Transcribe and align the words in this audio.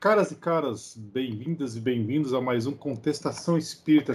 Caras 0.00 0.30
e 0.30 0.36
caras, 0.36 0.96
bem-vindas 0.96 1.74
e 1.74 1.80
bem-vindos 1.80 2.32
a 2.32 2.40
mais 2.40 2.68
um 2.68 2.72
Contestação 2.72 3.58
Espírita. 3.58 4.12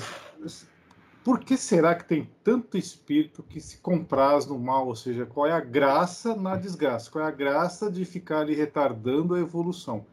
Por 1.25 1.41
que 1.41 1.57
será 1.57 1.93
que 1.93 2.05
tem 2.05 2.29
tanto 2.41 2.77
espírito 2.77 3.43
que 3.43 3.59
se 3.59 3.79
compraz 3.79 4.45
no 4.45 4.57
mal? 4.57 4.87
Ou 4.87 4.95
seja, 4.95 5.25
qual 5.25 5.45
é 5.45 5.51
a 5.51 5.59
graça 5.59 6.37
na 6.37 6.55
desgraça? 6.55 7.11
Qual 7.11 7.25
é 7.25 7.27
a 7.27 7.31
graça 7.31 7.91
de 7.91 8.05
ficar 8.05 8.39
ali 8.39 8.55
retardando 8.55 9.35
a 9.35 9.41
evolução? 9.41 10.05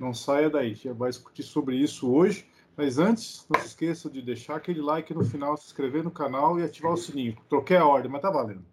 Não 0.00 0.14
saia 0.14 0.48
daí, 0.48 0.72
gente 0.72 0.88
vai 0.92 1.10
discutir 1.10 1.42
sobre 1.42 1.76
isso 1.76 2.10
hoje. 2.10 2.48
Mas 2.74 2.98
antes, 2.98 3.46
não 3.52 3.60
se 3.60 3.66
esqueça 3.66 4.08
de 4.08 4.22
deixar 4.22 4.56
aquele 4.56 4.80
like 4.80 5.12
no 5.12 5.26
final, 5.26 5.58
se 5.58 5.66
inscrever 5.66 6.02
no 6.02 6.10
canal 6.10 6.58
e 6.58 6.62
ativar 6.62 6.90
o 6.94 6.96
sininho. 6.96 7.36
Troquei 7.50 7.76
a 7.76 7.84
ordem, 7.84 8.10
mas 8.10 8.22
tá 8.22 8.30
valendo. 8.30 8.64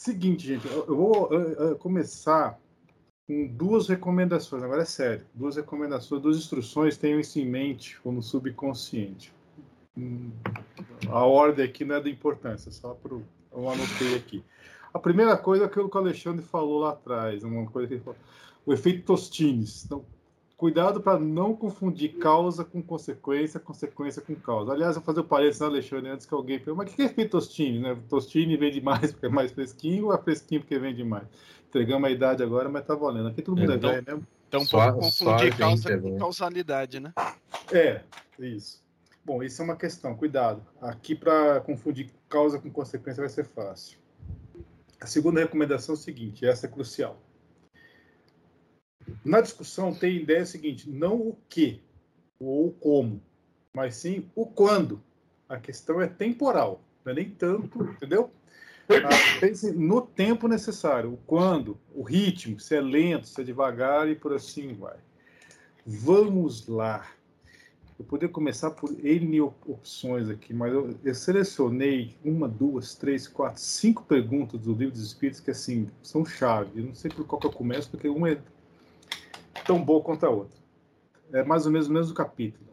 Seguinte, 0.00 0.46
gente, 0.46 0.66
eu 0.66 0.96
vou 0.96 1.28
começar 1.78 2.58
com 3.26 3.46
duas 3.48 3.86
recomendações. 3.86 4.62
Agora 4.62 4.80
é 4.80 4.86
sério, 4.86 5.26
duas 5.34 5.56
recomendações, 5.56 6.22
duas 6.22 6.38
instruções. 6.38 6.96
Tenham 6.96 7.20
isso 7.20 7.38
em 7.38 7.44
mente 7.44 8.00
como 8.00 8.22
subconsciente. 8.22 9.30
Hum, 9.94 10.30
a 11.06 11.26
ordem 11.26 11.66
aqui 11.66 11.84
não 11.84 11.96
é 11.96 12.00
da 12.00 12.08
importância, 12.08 12.72
só 12.72 12.94
para 12.94 13.12
eu 13.12 13.68
anotei 13.68 14.16
aqui. 14.16 14.42
A 14.94 14.98
primeira 14.98 15.36
coisa 15.36 15.64
é 15.64 15.66
aquilo 15.66 15.90
que 15.90 15.98
o 15.98 16.00
Alexandre 16.00 16.42
falou 16.42 16.78
lá 16.78 16.92
atrás, 16.92 17.44
uma 17.44 17.66
coisa 17.66 17.86
que 17.86 17.92
ele 17.92 18.02
falou, 18.02 18.18
o 18.64 18.72
efeito 18.72 19.04
Tostines. 19.04 19.84
Então, 19.84 20.02
cuidado 20.60 21.00
para 21.00 21.18
não 21.18 21.56
confundir 21.56 22.18
causa 22.18 22.62
com 22.62 22.82
consequência, 22.82 23.58
consequência 23.58 24.20
com 24.20 24.34
causa. 24.34 24.72
Aliás, 24.72 24.94
eu 24.94 25.00
vou 25.00 25.06
fazer 25.06 25.20
o 25.20 25.24
parênteses, 25.24 25.58
né, 25.62 25.66
Alexandre, 25.66 26.10
antes 26.10 26.26
que 26.26 26.34
alguém 26.34 26.58
pergunte, 26.58 26.84
mas 26.84 26.92
o 26.92 26.96
que 26.96 27.02
é 27.02 27.08
feito 27.08 27.30
tostine? 27.30 27.78
Né? 27.78 27.98
Tostine 28.10 28.58
vende 28.58 28.78
mais 28.78 29.10
porque 29.10 29.24
é 29.24 29.30
mais 29.30 29.50
fresquinho 29.52 30.08
ou 30.08 30.14
é 30.14 30.18
fresquinho 30.18 30.60
porque 30.60 30.78
vende 30.78 31.02
mais? 31.02 31.26
Entregamos 31.66 32.06
a 32.06 32.12
idade 32.12 32.42
agora, 32.42 32.68
mas 32.68 32.84
tá 32.84 32.94
valendo. 32.94 33.28
Aqui 33.28 33.40
todo 33.40 33.56
mundo 33.56 33.72
é 33.72 33.76
então, 33.76 33.88
é 33.88 33.92
velho 33.94 34.06
mesmo. 34.06 34.26
Então, 34.48 34.64
só, 34.66 34.92
confundir 34.92 35.56
causa 35.56 35.98
com 35.98 36.18
causalidade, 36.18 37.00
né? 37.00 37.14
É, 37.72 38.02
isso. 38.38 38.84
Bom, 39.24 39.42
isso 39.42 39.62
é 39.62 39.64
uma 39.64 39.76
questão, 39.76 40.14
cuidado. 40.14 40.62
Aqui, 40.82 41.14
para 41.14 41.60
confundir 41.62 42.10
causa 42.28 42.58
com 42.58 42.70
consequência, 42.70 43.22
vai 43.22 43.30
ser 43.30 43.46
fácil. 43.46 43.96
A 45.00 45.06
segunda 45.06 45.40
recomendação 45.40 45.94
é 45.94 45.98
o 45.98 46.00
seguinte: 46.00 46.44
essa 46.44 46.66
é 46.66 46.68
crucial 46.68 47.16
na 49.24 49.40
discussão 49.40 49.94
tem 49.94 50.16
ideia 50.16 50.44
seguinte: 50.44 50.88
não 50.88 51.16
o 51.16 51.38
que 51.48 51.80
ou 52.38 52.68
o 52.68 52.72
como, 52.72 53.22
mas 53.72 53.96
sim 53.96 54.28
o 54.34 54.46
quando. 54.46 55.02
A 55.48 55.58
questão 55.58 56.00
é 56.00 56.06
temporal, 56.06 56.80
não 57.04 57.12
é 57.12 57.16
nem 57.16 57.30
tanto, 57.30 57.82
entendeu? 57.82 58.30
Ah, 58.88 59.40
pense 59.40 59.72
no 59.72 60.02
tempo 60.02 60.48
necessário, 60.48 61.12
o 61.12 61.16
quando, 61.18 61.78
o 61.94 62.02
ritmo, 62.02 62.58
se 62.58 62.74
é 62.74 62.80
lento, 62.80 63.28
se 63.28 63.40
é 63.40 63.44
devagar 63.44 64.08
e 64.08 64.14
por 64.14 64.32
assim 64.32 64.74
vai. 64.74 64.96
Vamos 65.86 66.66
lá. 66.66 67.08
Eu 67.98 68.04
poderia 68.04 68.32
começar 68.32 68.70
por 68.70 68.90
N 69.04 69.40
opções 69.40 70.28
aqui, 70.28 70.54
mas 70.54 70.72
eu, 70.72 70.98
eu, 71.04 71.14
selecionei 71.14 72.16
uma, 72.24 72.48
duas, 72.48 72.94
três, 72.94 73.28
quatro, 73.28 73.60
cinco 73.60 74.04
perguntas 74.04 74.58
do 74.60 74.72
Livro 74.72 74.94
dos 74.94 75.04
Espíritos 75.04 75.38
que, 75.38 75.50
assim, 75.50 75.88
são 76.02 76.24
chave. 76.24 76.80
Eu 76.80 76.86
não 76.86 76.94
sei 76.94 77.10
por 77.10 77.26
qual 77.26 77.38
que 77.38 77.46
eu 77.46 77.52
começo, 77.52 77.90
porque 77.90 78.08
uma 78.08 78.30
é 78.30 78.40
tão 79.70 79.80
boa 79.80 80.02
quanto 80.02 80.26
a 80.26 80.28
outra. 80.28 80.58
É 81.32 81.44
mais 81.44 81.64
ou 81.64 81.70
menos 81.70 81.86
o 81.86 81.92
mesmo 81.92 82.12
capítulo. 82.12 82.68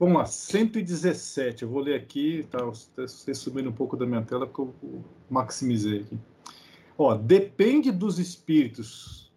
Vamos 0.00 0.16
lá, 0.16 0.26
117. 0.26 1.62
Eu 1.62 1.68
vou 1.68 1.80
ler 1.80 1.94
aqui, 1.94 2.44
tá? 2.50 2.58
Vocês 2.64 3.38
subindo 3.38 3.70
um 3.70 3.72
pouco 3.72 3.96
da 3.96 4.04
minha 4.04 4.22
tela, 4.22 4.44
porque 4.44 4.62
eu 4.62 5.04
maximizei 5.30 6.00
aqui. 6.00 6.18
Ó, 6.96 7.14
depende 7.14 7.92
dos 7.92 8.18
espíritos 8.18 9.32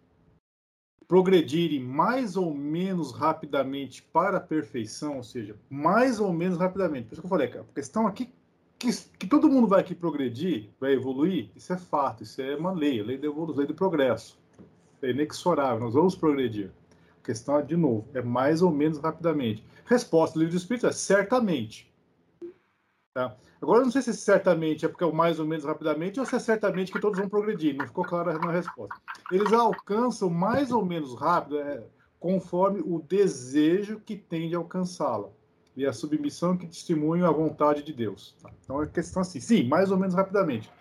progredirem 1.08 1.80
mais 1.80 2.36
ou 2.36 2.52
menos 2.52 3.12
rapidamente 3.12 4.02
para 4.02 4.38
a 4.38 4.42
perfeição, 4.42 5.18
ou 5.18 5.24
seja, 5.24 5.56
mais 5.69 6.19
ou 6.19 6.34
menos 6.34 6.58
rapidamente. 6.58 7.09
Por 7.09 7.13
isso 7.13 7.22
que 7.22 7.25
eu 7.28 7.30
falei, 7.30 7.48
a 7.48 7.63
questão 7.75 8.08
aqui 8.08 8.34
que, 8.80 8.92
que 9.19 9.28
todo 9.28 9.50
mundo 9.50 9.68
vai 9.68 9.81
aqui 9.81 9.94
progredir, 9.94 10.69
vai 10.80 10.94
evoluir, 10.94 11.52
isso 11.56 11.72
é 11.74 11.78
fato, 11.78 12.24
isso 12.24 12.42
é 12.42 12.56
uma 12.56 12.72
lei, 12.72 13.00
a 13.00 13.03
lei 13.03 13.18
da 13.19 13.28
evolução, 13.28 13.58
lei 13.58 13.68
do 13.68 13.75
progresso 13.75 14.41
é 15.01 15.12
inexorável, 15.12 15.79
nós 15.79 15.94
vamos 15.94 16.16
progredir. 16.16 16.72
A 17.22 17.25
questão 17.25 17.57
é, 17.57 17.62
de 17.62 17.75
novo, 17.75 18.07
é 18.13 18.22
mais 18.22 18.62
ou 18.62 18.72
menos 18.72 18.97
rapidamente. 18.97 19.63
Resposta 19.85 20.34
do 20.34 20.39
livro 20.39 20.56
do 20.56 20.62
Espírito 20.62 20.88
é 20.88 20.91
certamente. 20.91 21.91
Tá? 23.13 23.35
Agora, 23.62 23.79
eu 23.79 23.84
não 23.85 23.91
sei 23.91 24.01
se 24.01 24.13
certamente 24.13 24.85
é 24.85 24.88
porque 24.88 25.03
é 25.03 25.07
o 25.07 25.13
mais 25.13 25.39
ou 25.39 25.45
menos 25.45 25.66
rapidamente 25.66 26.19
ou 26.19 26.25
se 26.25 26.35
é 26.35 26.39
certamente 26.39 26.91
que 26.91 27.00
todos 27.00 27.19
vão 27.19 27.29
progredir. 27.29 27.75
Não 27.75 27.85
ficou 27.85 28.06
claro 28.06 28.39
na 28.39 28.51
resposta. 28.51 28.95
Eles 29.31 29.51
alcançam 29.51 30.29
mais 30.29 30.72
ou 30.72 30.84
menos 30.85 31.13
rápido 31.16 31.59
é, 31.59 31.83
conforme 32.19 32.81
o 32.81 33.00
desejo 33.00 34.00
que 34.00 34.16
tem 34.16 34.50
de 34.50 34.56
alcançá-la 34.56 35.29
e 35.75 35.85
a 35.85 35.94
submissão 35.94 36.57
que 36.57 36.68
testemunham 36.68 37.28
a 37.28 37.31
vontade 37.31 37.83
de 37.83 37.94
Deus. 37.94 38.35
Tá? 38.41 38.50
Então, 38.63 38.81
é 38.81 38.88
questão 38.88 39.22
assim, 39.22 39.39
sim, 39.39 39.68
mais 39.68 39.91
ou 39.91 39.97
menos 39.97 40.16
rapidamente. 40.16 40.72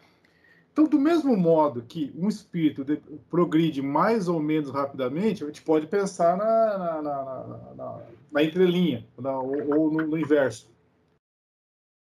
Então, 0.72 0.84
do 0.84 0.98
mesmo 0.98 1.36
modo 1.36 1.82
que 1.82 2.12
um 2.16 2.28
espírito 2.28 2.84
progride 3.28 3.82
mais 3.82 4.28
ou 4.28 4.40
menos 4.40 4.70
rapidamente, 4.70 5.42
a 5.42 5.46
gente 5.46 5.62
pode 5.62 5.86
pensar 5.86 6.36
na, 6.36 6.78
na, 6.78 7.02
na, 7.02 7.74
na, 7.74 8.06
na 8.30 8.42
entrelinha, 8.42 9.06
ou, 9.16 9.78
ou 9.78 9.90
no, 9.90 10.06
no, 10.06 10.18
inverso. 10.18 10.70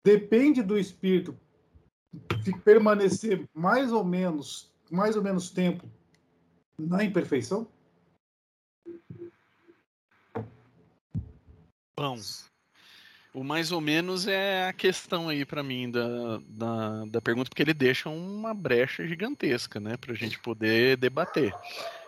Depende 0.05 0.63
do 0.63 0.77
espírito 0.77 1.37
permanecer 2.63 3.47
mais 3.53 3.91
ou 3.91 4.03
menos, 4.03 4.73
mais 4.89 5.15
ou 5.15 5.23
menos 5.23 5.49
tempo 5.49 5.85
na 6.77 7.03
imperfeição? 7.03 7.67
Bom, 11.97 12.17
o 13.33 13.43
mais 13.43 13.71
ou 13.71 13.81
menos 13.81 14.27
é 14.27 14.67
a 14.67 14.73
questão 14.73 15.27
aí 15.27 15.43
para 15.43 15.63
mim 15.63 15.89
da, 15.89 16.39
da, 16.47 17.05
da, 17.05 17.21
pergunta, 17.21 17.49
porque 17.49 17.63
ele 17.63 17.73
deixa 17.73 18.09
uma 18.09 18.53
brecha 18.53 19.07
gigantesca, 19.07 19.79
né, 19.79 19.97
para 19.97 20.13
a 20.13 20.15
gente 20.15 20.37
poder 20.39 20.97
debater. 20.97 21.53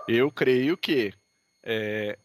Eu 0.08 0.32
creio 0.32 0.78
que 0.78 1.14
é, 1.64 2.18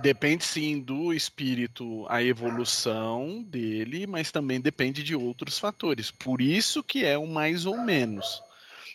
depende 0.00 0.44
sim 0.44 0.80
do 0.80 1.12
espírito, 1.12 2.06
a 2.08 2.22
evolução 2.22 3.42
dele, 3.42 4.06
mas 4.06 4.30
também 4.30 4.60
depende 4.60 5.02
de 5.02 5.16
outros 5.16 5.58
fatores. 5.58 6.10
Por 6.10 6.40
isso 6.40 6.84
que 6.84 7.04
é 7.04 7.18
o 7.18 7.26
mais 7.26 7.66
ou 7.66 7.76
menos. 7.78 8.40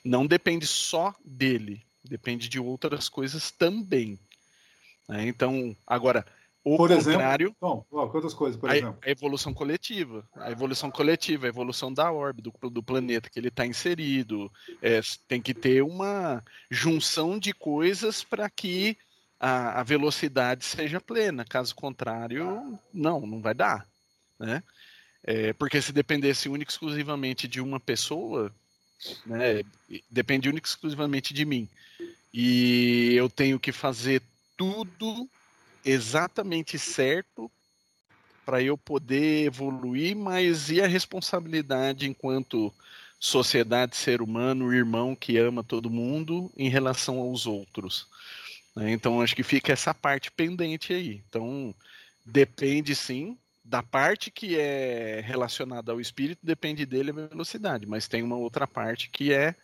Não 0.04 0.26
depende 0.26 0.66
só 0.66 1.14
dele, 1.24 1.84
depende 2.04 2.48
de 2.48 2.60
outras 2.60 3.10
coisas 3.10 3.52
também. 3.52 4.18
Né? 5.10 5.28
Então, 5.28 5.76
agora 5.86 6.26
o 6.64 6.78
por 6.78 6.90
contrário. 6.90 7.48
Exemplo, 7.48 7.86
bom, 7.90 8.10
quantas 8.10 8.34
coisas, 8.34 8.60
por 8.60 8.70
a, 8.70 8.78
exemplo? 8.78 9.00
A 9.02 9.10
evolução 9.10 9.54
coletiva. 9.54 10.28
A 10.36 10.52
evolução 10.52 10.92
coletiva, 10.92 11.48
a 11.48 11.50
evolução 11.50 11.92
da 11.92 12.12
órbita, 12.12 12.52
do, 12.62 12.70
do 12.70 12.84
planeta 12.84 13.30
que 13.30 13.40
ele 13.40 13.48
está 13.48 13.66
inserido. 13.66 14.52
É, 14.82 15.02
tem 15.28 15.42
que 15.42 15.54
ter 15.54 15.82
uma 15.82 16.44
junção 16.70 17.40
de 17.40 17.52
coisas 17.54 18.24
para 18.24 18.50
que 18.50 18.96
a, 19.40 19.80
a, 19.80 19.84
velocidade 19.84 20.64
seja 20.64 21.02
plena. 21.02 21.44
Caso 21.44 21.74
contrário, 21.74 22.80
não, 22.94 23.22
não 23.22 23.42
vai 23.42 23.56
dar. 23.56 23.88
Né? 24.40 24.62
É, 25.24 25.54
porque 25.54 25.82
se 25.82 25.92
dependesse 25.92 26.48
única 26.48 26.72
exclusivamente 26.72 27.48
de 27.48 27.60
uma 27.60 27.80
pessoa, 27.80 28.54
né, 29.26 29.64
depende 30.10 30.48
única 30.48 30.68
exclusivamente 30.68 31.34
de 31.34 31.44
mim. 31.44 31.68
E 32.32 33.14
eu 33.16 33.30
tenho 33.30 33.60
que 33.60 33.72
fazer 33.72 34.22
tudo 34.56 35.28
exatamente 35.84 36.78
certo 36.78 37.50
para 38.46 38.62
eu 38.62 38.78
poder 38.78 39.46
evoluir, 39.46 40.16
mas 40.16 40.70
e 40.70 40.82
a 40.82 40.88
responsabilidade 40.88 42.08
enquanto 42.08 42.74
sociedade, 43.20 43.96
ser 43.96 44.22
humano, 44.22 44.74
irmão 44.74 45.16
que 45.16 45.38
ama 45.38 45.64
todo 45.64 45.90
mundo 45.90 46.52
em 46.58 46.70
relação 46.70 47.20
aos 47.20 47.46
outros? 47.46 48.08
Né? 48.76 48.92
Então 48.92 49.22
acho 49.22 49.36
que 49.36 49.44
fica 49.44 49.72
essa 49.72 49.94
parte 49.94 50.32
pendente 50.32 50.94
aí. 50.94 51.22
Então 51.30 51.74
depende 52.26 52.96
sim 52.96 53.38
da 53.64 53.82
parte 53.82 54.32
que 54.32 54.58
é 54.58 55.22
relacionada 55.24 55.92
ao 55.92 56.02
espírito, 56.02 56.40
depende 56.44 56.86
dele 56.86 57.12
a 57.12 57.28
velocidade, 57.28 57.86
mas 57.86 58.08
tem 58.08 58.22
uma 58.24 58.36
outra 58.36 58.68
parte 58.68 59.10
que 59.10 59.32
é 59.32 59.56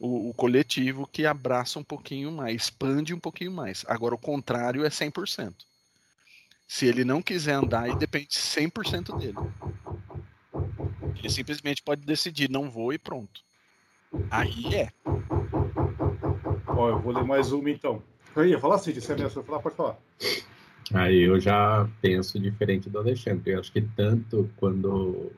o, 0.00 0.30
o, 0.30 0.34
coletivo 0.34 1.06
que 1.06 1.26
abraça 1.26 1.78
um 1.78 1.84
pouquinho 1.84 2.30
mais, 2.32 2.62
expande 2.62 3.14
um 3.14 3.20
pouquinho 3.20 3.52
mais. 3.52 3.84
Agora, 3.88 4.14
o 4.14 4.18
contrário 4.18 4.84
é 4.84 4.88
100%. 4.88 5.54
Se 6.66 6.86
ele 6.86 7.04
não 7.04 7.22
quiser 7.22 7.54
andar, 7.54 7.84
aí 7.84 7.96
depende 7.96 8.28
100% 8.28 9.18
dele. 9.18 9.38
Ele 11.16 11.30
simplesmente 11.30 11.82
pode 11.82 12.02
decidir, 12.02 12.50
não 12.50 12.70
vou 12.70 12.92
e 12.92 12.98
pronto. 12.98 13.42
Aí 14.30 14.74
é. 14.74 14.92
Ó, 16.66 16.88
eu 16.88 17.00
vou 17.00 17.12
ler 17.12 17.24
mais 17.24 17.52
uma 17.52 17.70
então. 17.70 18.02
Eu 18.34 18.46
ia 18.46 18.58
falar, 18.58 18.78
Cid, 18.78 19.00
se 19.00 19.12
é 19.12 19.16
mesmo, 19.16 19.42
falar, 19.44 19.60
pode 19.60 19.76
falar. 19.76 19.96
Aí 20.92 21.22
eu 21.22 21.38
já 21.40 21.88
penso 22.02 22.38
diferente 22.38 22.90
do 22.90 22.98
Alexandre. 22.98 23.52
Eu 23.52 23.60
acho 23.60 23.72
que 23.72 23.80
tanto 23.80 24.50
quando 24.56 25.32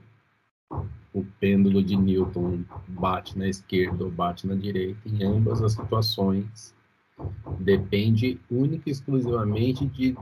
o 1.16 1.24
pêndulo 1.40 1.82
de 1.82 1.96
Newton 1.96 2.62
bate 2.88 3.38
na 3.38 3.48
esquerda 3.48 4.04
ou 4.04 4.10
bate 4.10 4.46
na 4.46 4.54
direita, 4.54 5.00
em 5.06 5.24
ambas 5.24 5.62
as 5.62 5.72
situações, 5.72 6.74
depende 7.58 8.38
única 8.50 8.88
e 8.88 8.92
exclusivamente 8.92 9.86
de 9.86 10.14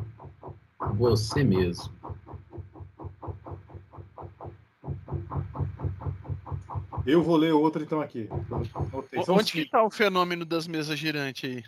você 0.94 1.42
mesmo. 1.42 1.92
Eu 7.04 7.22
vou 7.22 7.36
ler 7.36 7.52
outra 7.52 7.82
então 7.82 8.00
aqui. 8.00 8.28
Onde 9.28 9.52
que 9.52 9.60
está 9.62 9.82
o 9.82 9.90
fenômeno 9.90 10.44
das 10.44 10.66
mesas 10.66 10.98
girantes 10.98 11.50
aí? 11.50 11.64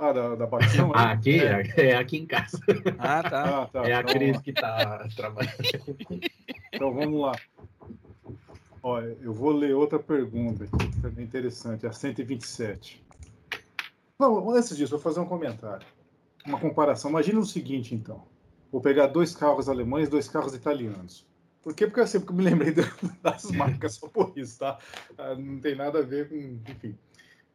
Ah, 0.00 0.12
da, 0.12 0.34
da 0.34 0.46
batição? 0.46 0.90
Ah, 0.94 1.10
aqui, 1.10 1.38
é. 1.40 1.90
é. 1.90 1.96
aqui 1.96 2.16
em 2.16 2.26
casa. 2.26 2.58
Ah, 2.98 3.22
tá. 3.22 3.62
Ah, 3.62 3.66
tá. 3.66 3.86
É 3.86 3.92
a 3.92 4.00
então, 4.00 4.14
Cris 4.14 4.40
que 4.40 4.50
está 4.50 5.06
trabalhando. 5.14 5.52
Então 6.72 6.94
vamos 6.94 7.20
lá. 7.20 7.32
Olha, 8.82 9.14
eu 9.20 9.34
vou 9.34 9.52
ler 9.52 9.74
outra 9.74 9.98
pergunta 9.98 10.64
aqui, 10.64 11.00
também 11.02 11.26
interessante, 11.26 11.86
a 11.86 11.92
127. 11.92 13.04
Não, 14.18 14.50
antes 14.50 14.74
disso, 14.74 14.92
vou 14.92 15.00
fazer 15.00 15.20
um 15.20 15.26
comentário. 15.26 15.86
Uma 16.46 16.58
comparação. 16.58 17.10
Imagina 17.10 17.38
o 17.38 17.44
seguinte, 17.44 17.94
então. 17.94 18.22
Vou 18.72 18.80
pegar 18.80 19.08
dois 19.08 19.36
carros 19.36 19.68
alemães 19.68 20.08
e 20.08 20.10
dois 20.10 20.28
carros 20.28 20.54
italianos. 20.54 21.26
Por 21.62 21.74
quê? 21.74 21.86
Porque 21.86 22.00
eu 22.00 22.06
sempre 22.06 22.34
me 22.34 22.42
lembrei 22.42 22.72
das 23.22 23.50
marcas 23.50 23.96
só 23.96 24.08
por 24.08 24.32
isso, 24.34 24.60
tá? 24.60 24.78
Ah, 25.18 25.34
não 25.34 25.60
tem 25.60 25.74
nada 25.74 25.98
a 25.98 26.02
ver 26.02 26.30
com. 26.30 26.58
Enfim. 26.66 26.96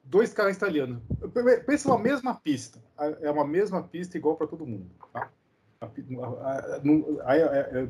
Dois 0.06 0.34
carros 0.34 0.56
italianos. 0.56 1.02
Pensa 1.66 1.90
uma 1.90 2.00
mesma 2.00 2.36
pista. 2.36 2.80
É 3.22 3.30
uma 3.30 3.46
mesma 3.46 3.84
pista 3.84 4.18
igual 4.18 4.36
para 4.36 4.48
todo 4.48 4.66
mundo, 4.66 4.90
tá? 5.12 5.30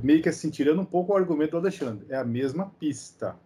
meio 0.01 0.21
que 0.21 0.29
assim, 0.29 0.49
tirando 0.49 0.81
um 0.81 0.85
pouco 0.85 1.13
o 1.13 1.15
argumento 1.15 1.51
do 1.51 1.57
Alexandre. 1.57 2.05
É 2.09 2.15
a 2.15 2.23
mesma 2.23 2.69
pista. 2.79 3.37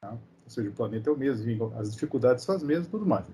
Tá? 0.00 0.12
Ou 0.12 0.50
seja, 0.50 0.68
o 0.68 0.72
planeta 0.72 1.10
é 1.10 1.12
o 1.12 1.16
mesmo, 1.16 1.72
as 1.76 1.92
dificuldades 1.92 2.44
são 2.44 2.56
as 2.56 2.62
mesmas 2.62 2.88
tudo 2.88 3.06
mais. 3.06 3.24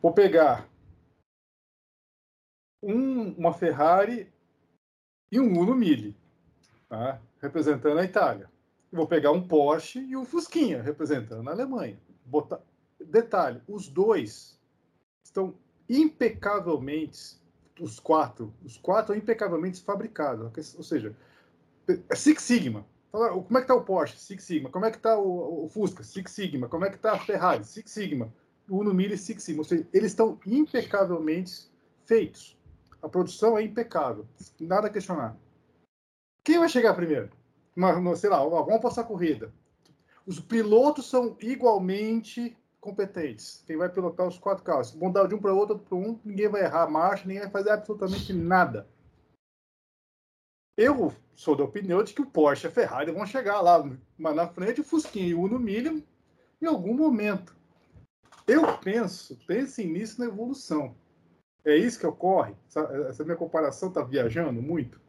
Vou 0.00 0.12
pegar 0.12 0.68
um, 2.82 3.32
uma 3.32 3.52
Ferrari 3.52 4.32
e 5.30 5.38
um 5.38 5.58
Uno 5.58 5.74
Mille 5.74 6.16
tá? 6.88 7.20
representando 7.40 7.98
a 7.98 8.04
Itália. 8.04 8.50
vou 8.90 9.06
pegar 9.06 9.32
um 9.32 9.46
Porsche 9.46 10.00
e 10.00 10.16
um 10.16 10.24
Fusquinha, 10.24 10.82
representando 10.82 11.48
a 11.48 11.52
Alemanha. 11.52 11.98
Botar... 12.24 12.60
Detalhe, 13.04 13.60
os 13.68 13.88
dois 13.88 14.58
estão 15.24 15.54
impecavelmente, 15.88 17.40
os 17.80 17.98
quatro, 17.98 18.52
os 18.64 18.76
quatro 18.76 19.14
impecavelmente 19.14 19.82
fabricados. 19.82 20.76
Ou 20.76 20.84
seja, 20.84 21.16
é 22.08 22.14
Six 22.14 22.42
Sigma. 22.42 22.86
Como 23.10 23.58
é 23.58 23.60
que 23.60 23.64
está 23.64 23.74
o 23.74 23.84
Porsche? 23.84 24.18
Six 24.18 24.42
Sigma. 24.42 24.70
Como 24.70 24.86
é 24.86 24.90
que 24.90 24.96
está 24.96 25.18
o, 25.18 25.64
o, 25.64 25.68
Fusca? 25.68 26.02
Six 26.02 26.30
Sigma. 26.30 26.68
Como 26.68 26.84
é 26.84 26.90
que 26.90 26.96
está 26.96 27.12
a 27.12 27.18
Ferrari? 27.18 27.64
Six 27.64 27.90
Sigma. 27.90 28.32
O 28.68 28.78
Uno 28.78 28.94
Mille 28.94 29.18
Six 29.18 29.42
Sigma. 29.42 29.60
Ou 29.60 29.64
seja, 29.64 29.86
eles 29.92 30.12
estão 30.12 30.38
impecavelmente 30.46 31.70
feitos. 32.06 32.58
A 33.02 33.08
produção 33.08 33.58
é 33.58 33.62
impecável. 33.62 34.26
Nada 34.60 34.86
a 34.86 34.90
questionar. 34.90 35.36
Quem 36.44 36.58
vai 36.58 36.68
chegar 36.68 36.94
primeiro? 36.94 37.30
Uma, 37.76 38.16
sei 38.16 38.30
lá, 38.30 38.38
vamos 38.38 38.80
passar 38.80 39.02
a 39.02 39.04
corrida. 39.04 39.52
Os 40.26 40.38
pilotos 40.40 41.08
são 41.08 41.36
igualmente 41.40 42.56
competentes. 42.82 43.62
Quem 43.64 43.76
vai 43.76 43.88
pilotar 43.88 44.26
os 44.26 44.36
quatro 44.36 44.64
carros? 44.64 44.88
Se 44.88 44.98
mudar 44.98 45.28
de 45.28 45.34
um 45.36 45.40
para 45.40 45.54
o 45.54 45.56
outro, 45.56 45.78
para 45.78 45.96
um, 45.96 46.18
ninguém 46.24 46.48
vai 46.48 46.62
errar 46.62 46.82
a 46.82 46.90
marcha, 46.90 47.26
ninguém 47.26 47.44
vai 47.44 47.50
fazer 47.50 47.70
absolutamente 47.70 48.32
nada. 48.32 48.88
Eu 50.76 51.14
sou 51.36 51.54
da 51.54 51.62
opinião 51.62 52.02
de 52.02 52.12
que 52.12 52.20
o 52.20 52.26
Porsche 52.26 52.66
e 52.66 52.68
a 52.68 52.72
Ferrari 52.72 53.12
vão 53.12 53.24
chegar 53.24 53.60
lá, 53.60 53.88
mas 54.18 54.34
na 54.34 54.48
frente 54.48 54.80
o 54.80 54.84
Fusquinha 54.84 55.28
e 55.28 55.34
o 55.34 55.42
Uno 55.42 55.60
Mille 55.60 56.04
em 56.60 56.66
algum 56.66 56.94
momento. 56.94 57.54
Eu 58.48 58.76
penso, 58.78 59.38
pensem 59.46 59.86
nisso 59.86 60.18
na 60.18 60.26
evolução. 60.26 60.96
É 61.64 61.76
isso 61.76 62.00
que 62.00 62.06
ocorre? 62.06 62.56
Essa, 62.66 62.80
essa 63.08 63.24
minha 63.24 63.36
comparação 63.36 63.90
está 63.90 64.02
viajando 64.02 64.60
muito? 64.60 65.00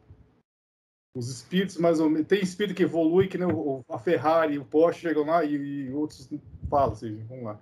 os 1.16 1.28
espíritos 1.28 1.76
mais 1.76 2.00
ou 2.00 2.10
menos. 2.10 2.26
Tem 2.26 2.42
espírito 2.42 2.76
que 2.76 2.82
evolui, 2.82 3.28
que 3.28 3.38
nem 3.38 3.46
o, 3.46 3.84
a 3.88 3.98
Ferrari, 3.98 4.58
o 4.58 4.64
Porsche 4.64 5.02
chegam 5.02 5.24
lá 5.24 5.44
e, 5.44 5.54
e 5.54 5.92
outros 5.92 6.28
falam, 6.68 6.94
seja, 6.94 7.22
vamos 7.28 7.44
lá. 7.44 7.60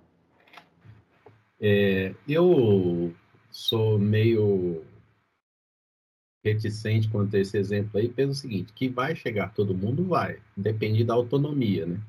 É, 1.59 2.13
eu 2.27 3.13
sou 3.51 3.97
meio 3.97 4.83
reticente 6.43 7.07
quanto 7.07 7.35
a 7.35 7.39
esse 7.39 7.57
exemplo 7.57 7.99
aí, 7.99 8.09
pelo 8.09 8.33
seguinte, 8.33 8.73
que 8.73 8.89
vai 8.89 9.15
chegar 9.15 9.53
todo 9.53 9.73
mundo, 9.73 10.03
vai. 10.03 10.39
Depende 10.57 11.03
da 11.03 11.13
autonomia, 11.13 11.85
né? 11.85 12.01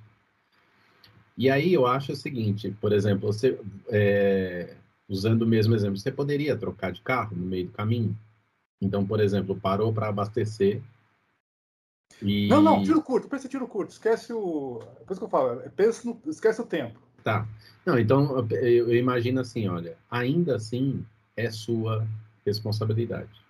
E 1.37 1.51
aí 1.51 1.73
eu 1.73 1.87
acho 1.87 2.13
o 2.13 2.17
seguinte, 2.17 2.71
por 2.81 2.93
exemplo, 2.93 3.33
você, 3.33 3.59
é, 3.89 4.77
usando 5.09 5.43
o 5.43 5.47
mesmo 5.47 5.75
exemplo, 5.75 5.97
você 5.97 6.11
poderia 6.11 6.57
trocar 6.57 6.93
de 6.93 7.01
carro 7.01 7.37
no 7.37 7.47
meio 7.47 7.67
do 7.67 7.73
caminho. 7.73 8.17
Então, 8.81 9.07
por 9.07 9.21
exemplo, 9.21 9.57
parou 9.57 9.93
para 9.93 10.09
abastecer, 10.09 10.81
e... 12.23 12.49
Não, 12.49 12.63
não, 12.63 12.83
tiro 12.83 13.03
curto, 13.03 13.29
pensa 13.29 13.49
tiro 13.49 13.67
curto, 13.67 13.91
esquece 13.91 14.33
o. 14.33 14.81
Depois 15.01 15.19
que 15.19 15.25
eu 15.25 15.29
falo, 15.29 15.61
pensa 15.77 16.09
no... 16.09 16.21
esquece 16.27 16.61
o 16.61 16.67
tempo. 16.67 17.01
Tá. 17.23 17.47
Não, 17.85 17.99
então 17.99 18.47
eu, 18.51 18.89
eu 18.89 18.97
imagino 18.97 19.41
assim, 19.41 19.69
olha, 19.69 19.97
ainda 20.11 20.57
assim 20.57 21.05
é 21.37 21.51
sua 21.51 22.07
responsabilidade. 22.45 23.43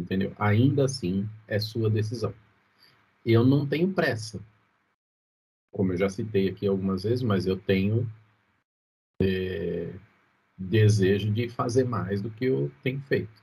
Entendeu? 0.00 0.32
Ainda 0.38 0.84
assim 0.84 1.28
é 1.46 1.58
sua 1.58 1.90
decisão. 1.90 2.32
Eu 3.26 3.44
não 3.44 3.66
tenho 3.66 3.92
pressa. 3.92 4.40
Como 5.72 5.92
eu 5.92 5.98
já 5.98 6.08
citei 6.08 6.48
aqui 6.48 6.66
algumas 6.66 7.02
vezes, 7.02 7.22
mas 7.22 7.46
eu 7.46 7.56
tenho 7.56 8.10
é, 9.20 9.92
desejo 10.56 11.30
de 11.32 11.48
fazer 11.48 11.84
mais 11.84 12.22
do 12.22 12.30
que 12.30 12.46
eu 12.46 12.70
tenho 12.82 13.00
feito. 13.02 13.42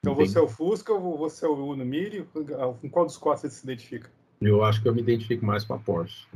Então 0.00 0.14
você 0.14 0.38
é 0.38 0.40
o 0.40 0.48
Fusca 0.48 0.92
ou 0.92 1.18
você 1.18 1.44
é 1.44 1.48
o 1.48 1.66
Uno 1.66 1.84
Mille? 1.84 2.24
Com 2.80 2.90
qual 2.90 3.04
dos 3.04 3.16
quatro 3.16 3.42
você 3.42 3.50
se 3.50 3.64
identifica? 3.64 4.10
Eu 4.40 4.62
acho 4.64 4.82
que 4.82 4.88
eu 4.88 4.94
me 4.94 5.00
identifico 5.00 5.44
mais 5.44 5.64
com 5.64 5.74
a 5.74 5.78
Porsche. 5.78 6.26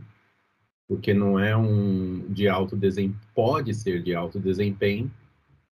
Porque 0.89 1.15
não 1.15 1.39
é 1.39 1.57
um 1.57 2.27
de 2.33 2.49
alto 2.49 2.77
desempenho, 2.77 3.21
pode 3.35 3.73
ser 3.75 4.03
de 4.03 4.13
alto 4.15 4.41
desempenho, 4.41 5.11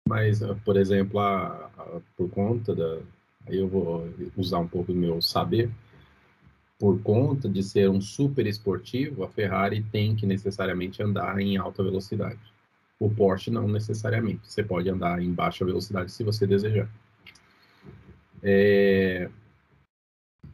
mas, 0.08 0.44
ah, 0.44 0.56
por 0.66 0.78
exemplo, 0.78 1.20
a, 1.20 1.72
a, 1.78 2.02
por 2.16 2.30
conta 2.30 2.76
da. 2.76 3.00
Aí 3.48 3.58
eu 3.58 3.68
vou 3.68 4.08
usar 4.36 4.60
um 4.60 4.68
pouco 4.68 4.92
do 4.92 5.00
meu 5.00 5.22
saber. 5.22 5.72
Por 6.78 7.02
conta 7.02 7.48
de 7.48 7.64
ser 7.64 7.90
um 7.90 8.02
super 8.02 8.46
esportivo, 8.46 9.24
a 9.24 9.30
Ferrari 9.30 9.82
tem 9.84 10.16
que 10.16 10.26
necessariamente 10.26 11.02
andar 11.02 11.40
em 11.40 11.56
alta 11.56 11.82
velocidade. 11.82 12.40
O 13.00 13.10
Porsche 13.10 13.50
não 13.50 13.68
necessariamente. 13.68 14.48
Você 14.48 14.64
pode 14.64 14.90
andar 14.90 15.22
em 15.22 15.32
baixa 15.32 15.64
velocidade 15.64 16.12
se 16.12 16.24
você 16.24 16.46
desejar. 16.46 16.90
É... 18.48 19.28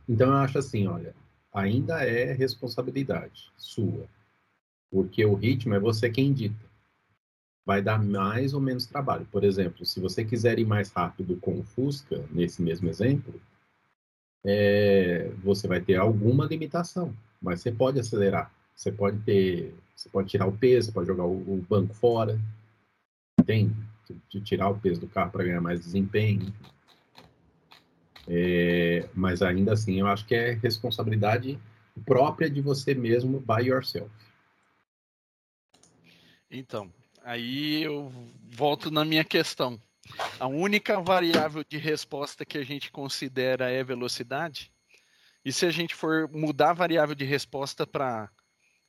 Então 0.08 0.28
eu 0.28 0.38
acho 0.38 0.58
assim, 0.58 0.88
olha, 0.88 1.14
ainda 1.54 2.02
é 2.04 2.32
responsabilidade 2.32 3.52
sua, 3.58 4.08
porque 4.90 5.26
o 5.26 5.34
ritmo 5.34 5.76
é 5.76 5.80
você 5.80 6.10
quem 6.10 6.32
dita. 6.32 6.72
Vai 7.66 7.82
dar 7.82 8.02
mais 8.02 8.54
ou 8.54 8.62
menos 8.62 8.86
trabalho. 8.86 9.28
Por 9.30 9.44
exemplo, 9.44 9.86
se 9.86 10.00
você 10.00 10.24
quiser 10.24 10.58
ir 10.58 10.66
mais 10.66 10.90
rápido 10.92 11.38
com 11.38 11.60
o 11.60 11.64
Fusca, 11.64 12.26
nesse 12.32 12.62
mesmo 12.62 12.90
exemplo, 12.90 13.40
é... 14.46 15.30
você 15.44 15.68
vai 15.68 15.82
ter 15.82 15.98
alguma 15.98 16.46
limitação, 16.46 17.14
mas 17.42 17.62
você 17.62 17.72
pode 17.72 18.00
acelerar. 18.00 18.52
Você 18.74 18.92
pode 18.92 19.20
ter, 19.20 19.76
você 19.96 20.10
pode 20.10 20.30
tirar 20.30 20.48
o 20.48 20.58
peso, 20.58 20.94
pode 20.94 21.08
jogar 21.08 21.26
o, 21.26 21.64
banco 21.70 21.94
fora, 21.94 22.40
entende? 23.40 23.76
De 24.30 24.42
tirar 24.42 24.70
o 24.70 24.80
peso 24.80 25.02
do 25.02 25.08
carro 25.08 25.32
para 25.32 25.44
ganhar 25.44 25.62
mais 25.62 25.82
desempenho. 25.82 26.52
É, 28.28 29.08
mas 29.14 29.42
ainda 29.42 29.74
assim, 29.74 30.00
eu 30.00 30.08
acho 30.08 30.26
que 30.26 30.36
é 30.36 30.54
responsabilidade 30.54 31.60
própria 32.06 32.50
de 32.50 32.62
você 32.62 32.94
mesmo, 32.94 33.40
by 33.40 33.68
yourself. 33.68 34.10
Então, 36.50 36.92
aí 37.24 37.84
eu 37.84 38.12
volto 38.50 38.92
na 38.92 39.06
minha 39.06 39.24
questão. 39.24 39.80
A 40.40 40.48
única 40.48 41.00
variável 41.00 41.64
de 41.68 41.78
resposta 41.78 42.46
que 42.46 42.58
a 42.58 42.64
gente 42.64 42.92
considera 42.92 43.70
é 43.70 43.84
velocidade. 43.84 44.72
E 45.44 45.52
se 45.52 45.66
a 45.66 45.72
gente 45.72 45.96
for 45.96 46.30
mudar 46.30 46.72
a 46.72 46.74
variável 46.74 47.16
de 47.16 47.26
resposta 47.26 47.88
para 47.88 48.30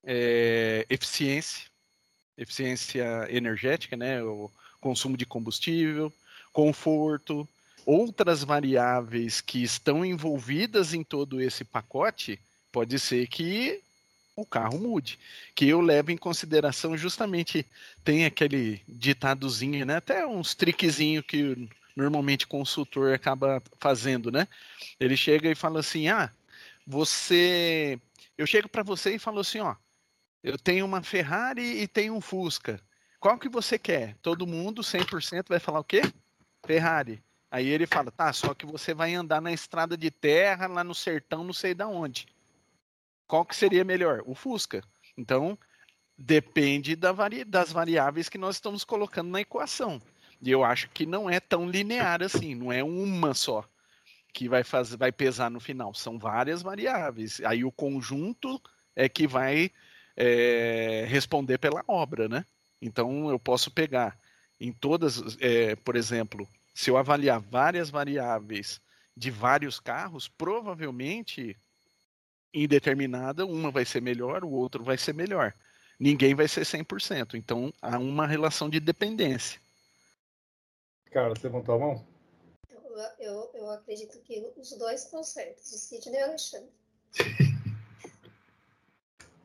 é, 0.05 0.85
eficiência, 0.91 1.71
eficiência 2.37 3.27
energética, 3.31 3.97
né, 3.97 4.23
o 4.23 4.51
consumo 4.81 5.17
de 5.17 5.25
combustível, 5.25 6.13
conforto, 6.53 7.49
outras 7.87 8.45
variáveis 8.45 9.41
que 9.41 9.63
estão 9.63 10.05
envolvidas 10.05 10.95
em 10.95 11.03
todo 11.05 11.41
esse 11.41 11.65
pacote, 11.65 12.39
pode 12.71 12.99
ser 12.99 13.27
que 13.29 13.83
o 14.37 14.47
carro 14.47 14.79
mude. 14.79 15.19
Que 15.55 15.69
eu 15.69 15.81
levo 15.81 16.11
em 16.11 16.17
consideração 16.17 16.97
justamente 16.97 17.67
tem 18.05 18.25
aquele 18.25 18.83
ditadozinho, 18.89 19.85
né? 19.87 19.97
Até 19.97 20.27
uns 20.27 20.55
triquezinho 20.55 21.23
que 21.23 21.69
normalmente 21.97 22.47
consultor 22.47 23.13
acaba 23.15 23.63
fazendo, 23.79 24.31
né? 24.31 24.49
Ele 24.99 25.17
chega 25.17 25.51
e 25.51 25.55
fala 25.55 25.81
assim: 25.81 26.09
"Ah, 26.09 26.31
você 26.87 27.99
Eu 28.39 28.47
chego 28.47 28.69
para 28.69 28.83
você 28.83 29.15
e 29.15 29.19
falo 29.19 29.41
assim, 29.41 29.61
ó, 29.61 29.77
eu 30.43 30.59
tenho 30.59 30.85
uma 30.87 31.03
Ferrari 31.03 31.63
e 31.83 31.87
tenho 31.87 32.15
um 32.15 32.21
Fusca. 32.21 32.81
Qual 33.21 33.39
que 33.39 33.49
você 33.49 33.79
quer? 33.79 34.17
Todo 34.23 34.47
mundo 34.47 34.83
100% 34.83 35.49
vai 35.49 35.61
falar 35.61 35.81
o 35.81 35.85
quê? 35.85 36.03
Ferrari. 36.67 37.23
Aí 37.53 37.69
ele 37.69 37.87
fala, 37.87 38.11
tá, 38.11 38.33
só 38.33 38.55
que 38.55 38.65
você 38.65 38.95
vai 38.95 39.13
andar 39.13 39.43
na 39.43 39.53
estrada 39.53 39.95
de 39.95 40.11
terra, 40.11 40.67
lá 40.67 40.83
no 40.83 40.95
sertão, 40.95 41.45
não 41.45 41.53
sei 41.53 41.75
da 41.75 41.87
onde. 41.87 42.27
Qual 43.27 43.45
que 43.45 43.55
seria 43.55 43.85
melhor? 43.85 44.23
O 44.25 44.35
Fusca. 44.35 44.83
Então, 45.19 45.59
depende 46.17 46.97
da 46.97 47.13
vari... 47.13 47.45
das 47.45 47.71
variáveis 47.71 48.31
que 48.31 48.39
nós 48.39 48.57
estamos 48.57 48.85
colocando 48.85 49.29
na 49.29 49.43
equação. 49.43 50.01
E 50.41 50.51
eu 50.51 50.65
acho 50.65 50.89
que 50.89 51.05
não 51.05 51.29
é 51.29 51.41
tão 51.41 51.69
linear 51.69 52.23
assim, 52.23 52.55
não 52.55 52.73
é 52.73 52.83
uma 52.83 53.35
só 53.35 53.69
que 54.33 54.49
vai 54.49 54.65
fazer, 54.65 54.97
vai 54.97 55.13
pesar 55.13 55.51
no 55.51 55.61
final. 55.61 55.93
São 55.93 56.19
várias 56.19 56.63
variáveis. 56.63 57.39
Aí 57.45 57.67
o 57.67 57.71
conjunto 57.71 58.59
é 58.97 59.11
que 59.11 59.27
vai 59.27 59.71
é, 60.17 61.05
responder 61.07 61.59
pela 61.59 61.85
obra, 61.87 62.31
né? 62.31 62.47
Então 62.81 63.29
eu 63.29 63.39
posso 63.39 63.71
pegar 63.71 64.19
em 64.59 64.73
todas, 64.73 65.37
é, 65.39 65.77
por 65.77 65.97
exemplo, 65.97 66.49
se 66.75 66.91
eu 66.91 66.97
avaliar 66.97 67.41
várias 67.41 67.91
variáveis 67.91 68.81
de 69.17 69.31
vários 69.31 69.79
carros, 69.79 70.29
provavelmente 70.29 71.57
em 72.53 72.67
determinada 72.67 73.47
uma 73.47 73.71
vai 73.71 73.85
ser 73.85 74.01
melhor, 74.01 74.45
o 74.45 74.51
outro 74.51 74.85
vai 74.85 74.99
ser 74.99 75.15
melhor. 75.15 75.55
Ninguém 75.99 76.35
vai 76.35 76.49
ser 76.49 76.63
100%. 76.63 77.35
Então 77.35 77.73
há 77.81 77.99
uma 77.99 78.27
relação 78.27 78.69
de 78.69 78.81
dependência. 78.81 79.61
Cara, 81.11 81.31
você 81.31 81.47
levantou 81.47 81.75
a 81.75 81.79
mão? 81.79 82.07
Eu, 83.19 83.51
eu, 83.55 83.71
acredito 83.71 84.19
que 84.21 84.53
os 84.57 84.73
dois 84.73 85.05
estão 85.05 85.23
certos, 85.23 85.73
o 85.73 85.79
Sidney 85.79 86.19
e 86.19 86.23
o 86.23 86.27
Alexandre. 86.27 86.71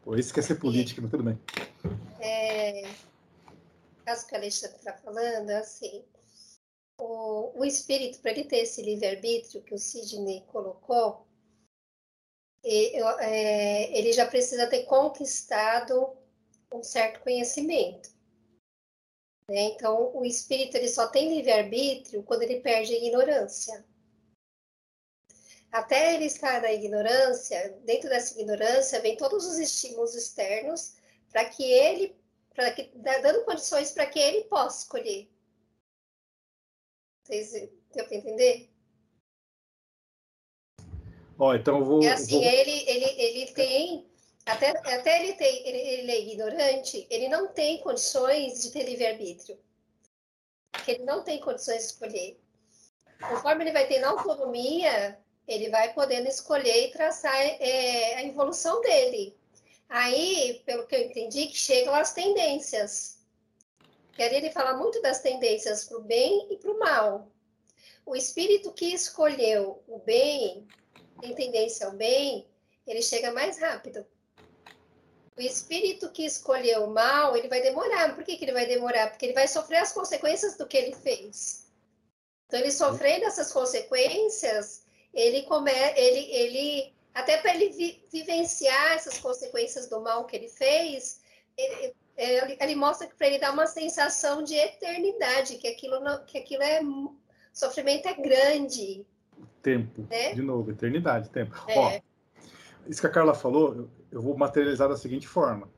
Pô, 0.03 0.15
isso 0.15 0.33
quer 0.33 0.43
ser 0.43 0.55
política, 0.55 1.01
mas 1.01 1.11
tudo 1.11 1.23
bem. 1.23 1.39
É, 2.19 2.89
o 4.01 4.05
caso 4.05 4.27
que 4.27 4.33
o 4.33 4.37
Alexandre 4.37 4.77
está 4.77 4.93
falando 4.93 5.49
é 5.49 5.57
assim: 5.57 6.03
o, 6.99 7.59
o 7.59 7.65
espírito, 7.65 8.19
para 8.19 8.31
ele 8.31 8.45
ter 8.45 8.59
esse 8.59 8.81
livre-arbítrio 8.81 9.63
que 9.63 9.73
o 9.73 9.77
Sidney 9.77 10.43
colocou, 10.47 11.25
é, 12.63 13.97
ele 13.97 14.11
já 14.11 14.25
precisa 14.25 14.67
ter 14.67 14.83
conquistado 14.83 16.17
um 16.73 16.83
certo 16.83 17.21
conhecimento. 17.21 18.09
Né? 19.49 19.61
Então, 19.61 20.15
o 20.15 20.25
espírito 20.25 20.75
ele 20.75 20.89
só 20.89 21.07
tem 21.07 21.33
livre-arbítrio 21.35 22.23
quando 22.23 22.43
ele 22.43 22.59
perde 22.59 22.93
a 22.93 22.97
ignorância. 22.97 23.85
Até 25.71 26.15
ele 26.15 26.25
estar 26.25 26.61
na 26.61 26.71
ignorância, 26.71 27.77
dentro 27.83 28.09
dessa 28.09 28.33
ignorância, 28.39 29.01
vem 29.01 29.15
todos 29.17 29.45
os 29.45 29.57
estímulos 29.59 30.15
externos 30.15 30.95
para 31.29 31.45
que 31.45 31.63
ele, 31.63 32.15
que, 32.75 32.91
dando 32.95 33.45
condições 33.45 33.91
para 33.91 34.05
que 34.05 34.19
ele 34.19 34.45
possa 34.45 34.83
escolher. 34.83 35.29
Vocês 37.27 37.51
deu 37.93 38.05
para 38.05 38.15
entender? 38.15 38.69
Ó, 41.37 41.53
então 41.53 41.83
vou. 41.83 42.01
É 42.01 42.13
assim, 42.13 42.39
vou... 42.39 42.43
ele, 42.43 42.89
ele, 42.89 43.21
ele 43.21 43.51
tem 43.51 44.07
até, 44.45 44.69
até 44.69 45.23
ele, 45.23 45.33
tem, 45.33 45.67
ele, 45.67 45.77
ele 45.77 46.11
é 46.11 46.21
ignorante, 46.21 47.05
ele 47.09 47.27
não 47.27 47.49
tem 47.49 47.81
condições 47.81 48.63
de 48.63 48.71
ter 48.71 48.83
livre-arbítrio. 48.83 49.59
Ele 50.87 51.03
não 51.03 51.21
tem 51.21 51.41
condições 51.41 51.79
de 51.79 51.83
escolher. 51.83 52.39
Conforme 53.19 53.65
ele 53.65 53.73
vai 53.73 53.87
tendo 53.87 54.05
autonomia, 54.05 55.19
ele 55.45 55.69
vai 55.69 55.93
podendo 55.93 56.29
escolher 56.29 56.87
e 56.87 56.91
traçar 56.91 57.35
é, 57.35 58.15
a 58.15 58.23
evolução 58.23 58.79
dele. 58.79 59.35
Aí, 59.89 60.61
pelo 60.65 60.87
que 60.87 60.95
eu 60.95 61.01
entendi, 61.01 61.47
que 61.47 61.57
chegam 61.57 61.93
as 61.93 62.13
tendências. 62.13 63.16
E 64.17 64.23
ali 64.23 64.37
ele 64.37 64.51
fala 64.51 64.75
muito 64.75 65.01
das 65.01 65.21
tendências 65.21 65.83
para 65.83 65.97
o 65.97 66.01
bem 66.01 66.47
e 66.51 66.57
para 66.57 66.71
o 66.71 66.79
mal. 66.79 67.31
O 68.05 68.15
espírito 68.15 68.73
que 68.73 68.93
escolheu 68.93 69.83
o 69.87 69.99
bem, 69.99 70.67
tem 71.21 71.35
tendência 71.35 71.85
ao 71.85 71.93
bem, 71.93 72.47
ele 72.85 73.01
chega 73.01 73.31
mais 73.31 73.59
rápido. 73.59 74.05
O 75.37 75.41
espírito 75.41 76.09
que 76.11 76.25
escolheu 76.25 76.85
o 76.85 76.89
mal, 76.89 77.35
ele 77.35 77.47
vai 77.47 77.61
demorar. 77.61 78.15
Por 78.15 78.23
que, 78.23 78.37
que 78.37 78.45
ele 78.45 78.53
vai 78.53 78.65
demorar? 78.65 79.09
Porque 79.11 79.25
ele 79.25 79.33
vai 79.33 79.47
sofrer 79.47 79.77
as 79.77 79.91
consequências 79.91 80.57
do 80.57 80.65
que 80.65 80.77
ele 80.77 80.95
fez. 80.95 81.67
Então, 82.47 82.59
ele 82.59 82.71
sofrendo 82.71 83.25
essas 83.25 83.51
consequências, 83.51 84.85
ele 85.13 85.45
ele, 85.95 86.31
ele 86.31 86.95
até 87.13 87.37
para 87.37 87.53
ele 87.53 87.69
vi, 87.69 88.03
vivenciar 88.11 88.93
essas 88.93 89.17
consequências 89.17 89.87
do 89.87 89.99
mal 90.01 90.25
que 90.25 90.35
ele 90.35 90.49
fez, 90.49 91.19
ele, 91.57 91.93
ele, 92.17 92.57
ele 92.59 92.75
mostra 92.75 93.07
que 93.07 93.15
para 93.15 93.27
ele 93.27 93.39
dá 93.39 93.51
uma 93.51 93.67
sensação 93.67 94.43
de 94.43 94.55
eternidade, 94.55 95.57
que 95.57 95.67
aquilo, 95.67 95.99
não, 95.99 96.25
que 96.25 96.37
aquilo 96.37 96.63
é 96.63 96.81
sofrimento 97.53 98.07
é 98.07 98.13
grande. 98.13 99.05
Tempo, 99.61 100.07
né? 100.09 100.33
de 100.33 100.41
novo, 100.41 100.71
eternidade, 100.71 101.29
tempo. 101.29 101.55
É. 101.67 101.77
Ó, 101.77 102.01
isso 102.87 103.01
que 103.01 103.07
a 103.07 103.11
Carla 103.11 103.33
falou, 103.33 103.89
eu 104.11 104.21
vou 104.21 104.35
materializar 104.37 104.89
da 104.89 104.97
seguinte 104.97 105.27
forma: 105.27 105.69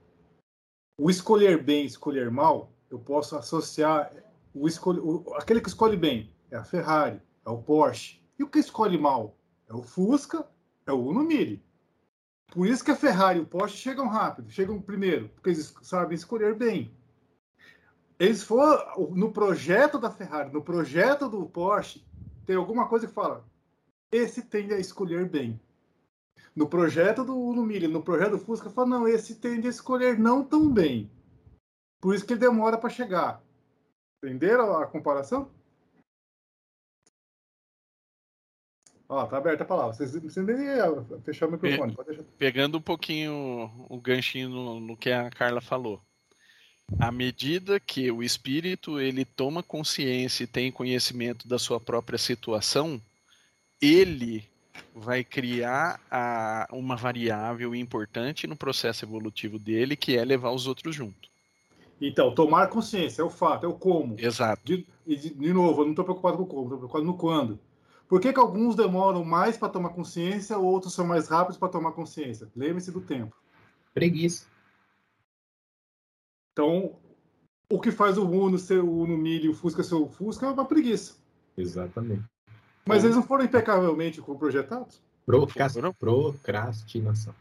o 0.97 1.09
escolher 1.09 1.61
bem, 1.61 1.85
escolher 1.85 2.31
mal, 2.31 2.71
eu 2.89 2.99
posso 2.99 3.35
associar 3.35 4.11
o 4.53 4.67
escolhe, 4.67 4.99
o, 4.99 5.33
aquele 5.35 5.61
que 5.61 5.69
escolhe 5.69 5.97
bem 5.97 6.33
é 6.51 6.55
a 6.55 6.63
Ferrari, 6.63 7.21
é 7.45 7.49
o 7.49 7.57
Porsche, 7.57 8.21
e 8.37 8.43
o 8.43 8.49
que 8.49 8.59
escolhe 8.59 8.97
mal 8.97 9.35
é 9.67 9.73
o 9.73 9.83
Fusca, 9.83 10.47
é 10.85 10.91
o 10.91 11.05
Uno 11.05 11.23
Mille. 11.23 11.63
Por 12.51 12.67
isso 12.67 12.83
que 12.83 12.91
a 12.91 12.95
Ferrari 12.95 13.39
e 13.39 13.41
o 13.41 13.45
Porsche 13.45 13.77
chegam 13.77 14.07
rápido, 14.07 14.49
chegam 14.49 14.81
primeiro, 14.81 15.29
porque 15.29 15.49
eles 15.49 15.73
sabem 15.81 16.15
escolher 16.15 16.55
bem. 16.55 16.91
Eles 18.17 18.43
foram 18.43 19.11
no 19.11 19.31
projeto 19.31 19.97
da 19.99 20.09
Ferrari, 20.09 20.51
no 20.51 20.61
projeto 20.61 21.29
do 21.29 21.45
Porsche, 21.45 22.03
tem 22.45 22.55
alguma 22.55 22.87
coisa 22.87 23.07
que 23.07 23.13
fala: 23.13 23.45
esse 24.11 24.41
tende 24.41 24.73
a 24.73 24.79
escolher 24.79 25.29
bem. 25.29 25.59
No 26.55 26.67
projeto 26.67 27.23
do 27.23 27.35
Mille, 27.63 27.87
no 27.87 28.01
projeto 28.01 28.31
do 28.31 28.39
Fusca, 28.39 28.69
fala, 28.69 28.87
não, 28.89 29.07
esse 29.07 29.35
tende 29.35 29.67
a 29.67 29.69
escolher 29.69 30.17
não 30.17 30.43
tão 30.43 30.69
bem. 30.69 31.09
Por 32.01 32.15
isso 32.15 32.25
que 32.25 32.33
ele 32.33 32.39
demora 32.39 32.77
para 32.77 32.89
chegar. 32.89 33.41
Entenderam 34.23 34.75
a 34.75 34.87
comparação? 34.87 35.51
Ó, 39.09 39.25
tá 39.25 39.37
aberta 39.37 39.63
a 39.63 39.65
palavra. 39.65 39.93
Vocês 39.93 40.13
não 40.13 40.43
nem 40.43 41.21
fechar 41.23 41.47
o 41.47 41.51
microfone. 41.51 41.95
Pe 41.95 42.23
pegando 42.37 42.77
um 42.77 42.81
pouquinho 42.81 43.71
o 43.89 43.99
ganchinho 43.99 44.49
no, 44.49 44.79
no 44.79 44.95
que 44.95 45.11
a 45.11 45.31
Carla 45.31 45.59
falou. 45.59 45.99
À 46.99 47.11
medida 47.11 47.79
que 47.79 48.11
o 48.11 48.21
espírito 48.21 48.99
ele 48.99 49.25
toma 49.25 49.63
consciência 49.63 50.43
e 50.43 50.47
tem 50.47 50.71
conhecimento 50.71 51.47
da 51.47 51.57
sua 51.57 51.79
própria 51.79 52.19
situação, 52.19 53.01
ele 53.81 54.47
vai 54.93 55.23
criar 55.23 55.99
a, 56.09 56.67
uma 56.71 56.95
variável 56.95 57.73
importante 57.73 58.45
no 58.45 58.55
processo 58.55 59.05
evolutivo 59.05 59.57
dele, 59.57 59.95
que 59.95 60.17
é 60.17 60.23
levar 60.23 60.51
os 60.51 60.67
outros 60.67 60.95
junto. 60.95 61.29
Então, 61.99 62.33
tomar 62.33 62.67
consciência 62.67 63.21
é 63.23 63.25
o 63.25 63.29
fato, 63.29 63.65
é 63.65 63.69
o 63.69 63.73
como. 63.73 64.15
Exato. 64.19 64.61
De, 64.63 64.85
de, 65.05 65.33
de 65.33 65.53
novo, 65.53 65.81
eu 65.81 65.85
não 65.85 65.91
estou 65.91 66.05
preocupado 66.05 66.37
com 66.37 66.43
o 66.43 66.47
como, 66.47 66.63
estou 66.63 66.77
preocupado 66.77 67.05
no 67.05 67.17
quando. 67.17 67.59
Por 68.09 68.19
que, 68.19 68.33
que 68.33 68.39
alguns 68.39 68.75
demoram 68.75 69.23
mais 69.23 69.55
para 69.55 69.69
tomar 69.69 69.91
consciência, 69.91 70.57
outros 70.57 70.95
são 70.95 71.05
mais 71.05 71.27
rápidos 71.27 71.59
para 71.59 71.69
tomar 71.69 71.91
consciência? 71.91 72.49
Lembre-se 72.55 72.91
do 72.91 73.01
tempo. 73.01 73.37
Preguiça. 73.93 74.47
Então, 76.51 76.95
o 77.69 77.79
que 77.79 77.91
faz 77.91 78.17
o 78.17 78.27
Uno 78.27 78.57
ser 78.57 78.83
o 78.83 78.91
Uno 78.91 79.15
Mille 79.15 79.45
e 79.45 79.49
o 79.49 79.53
Fusca 79.53 79.83
ser 79.83 79.93
o 79.93 80.09
Fusca 80.09 80.47
é 80.47 80.49
uma 80.49 80.65
preguiça. 80.65 81.17
Exatamente. 81.55 82.23
Mas 82.83 83.03
eles 83.03 83.15
não 83.15 83.21
foram 83.21 83.45
impecavelmente 83.45 84.19
projetados? 84.23 84.99
procrastinação. 85.93 87.35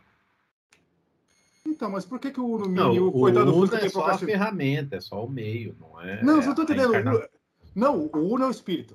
Então, 1.65 1.91
mas 1.91 2.05
por 2.05 2.19
que, 2.19 2.31
que 2.31 2.41
o 2.41 2.47
Uno 2.47 2.69
Mini, 2.69 3.01
o, 3.01 3.09
o 3.09 3.13
coitado 3.13 3.57
Uno 3.57 3.75
é 3.75 3.89
só 3.89 4.07
a 4.07 4.19
ferramenta, 4.19 4.97
é 4.97 5.01
só 5.01 5.25
o 5.25 5.31
meio, 5.31 5.75
não 5.81 5.99
é? 5.99 6.23
Não, 6.23 6.43
você 6.43 6.49
não 6.49 6.55
tá 6.55 6.63
entendendo. 6.65 7.27
Não, 7.75 8.05
o 8.05 8.35
Uno 8.35 8.45
é 8.45 8.49
o 8.49 8.51
espírito. 8.51 8.95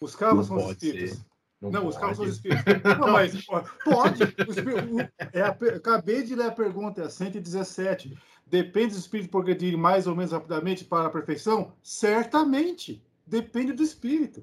Os 0.00 0.14
carros 0.14 0.48
não 0.48 0.58
são 0.58 0.66
os 0.66 0.72
espíritos. 0.72 1.18
Ser. 1.18 1.26
Não, 1.60 1.70
não 1.70 1.86
os 1.88 1.98
carros 1.98 2.16
são 2.16 2.26
os 2.26 2.32
espíritos. 2.32 2.64
não, 2.98 3.08
mas 3.12 3.44
pode. 3.84 4.22
O, 4.22 5.00
é 5.32 5.40
a, 5.40 5.48
acabei 5.48 6.22
de 6.22 6.34
ler 6.34 6.46
a 6.46 6.52
pergunta, 6.52 7.02
é 7.02 7.04
a 7.06 7.10
117. 7.10 8.16
Depende 8.46 8.94
do 8.94 8.98
espírito 8.98 9.30
progredir 9.30 9.76
mais 9.76 10.06
ou 10.06 10.14
menos 10.14 10.32
rapidamente 10.32 10.84
para 10.84 11.08
a 11.08 11.10
perfeição? 11.10 11.72
Certamente. 11.82 13.02
Depende 13.26 13.72
do 13.72 13.82
espírito. 13.82 14.42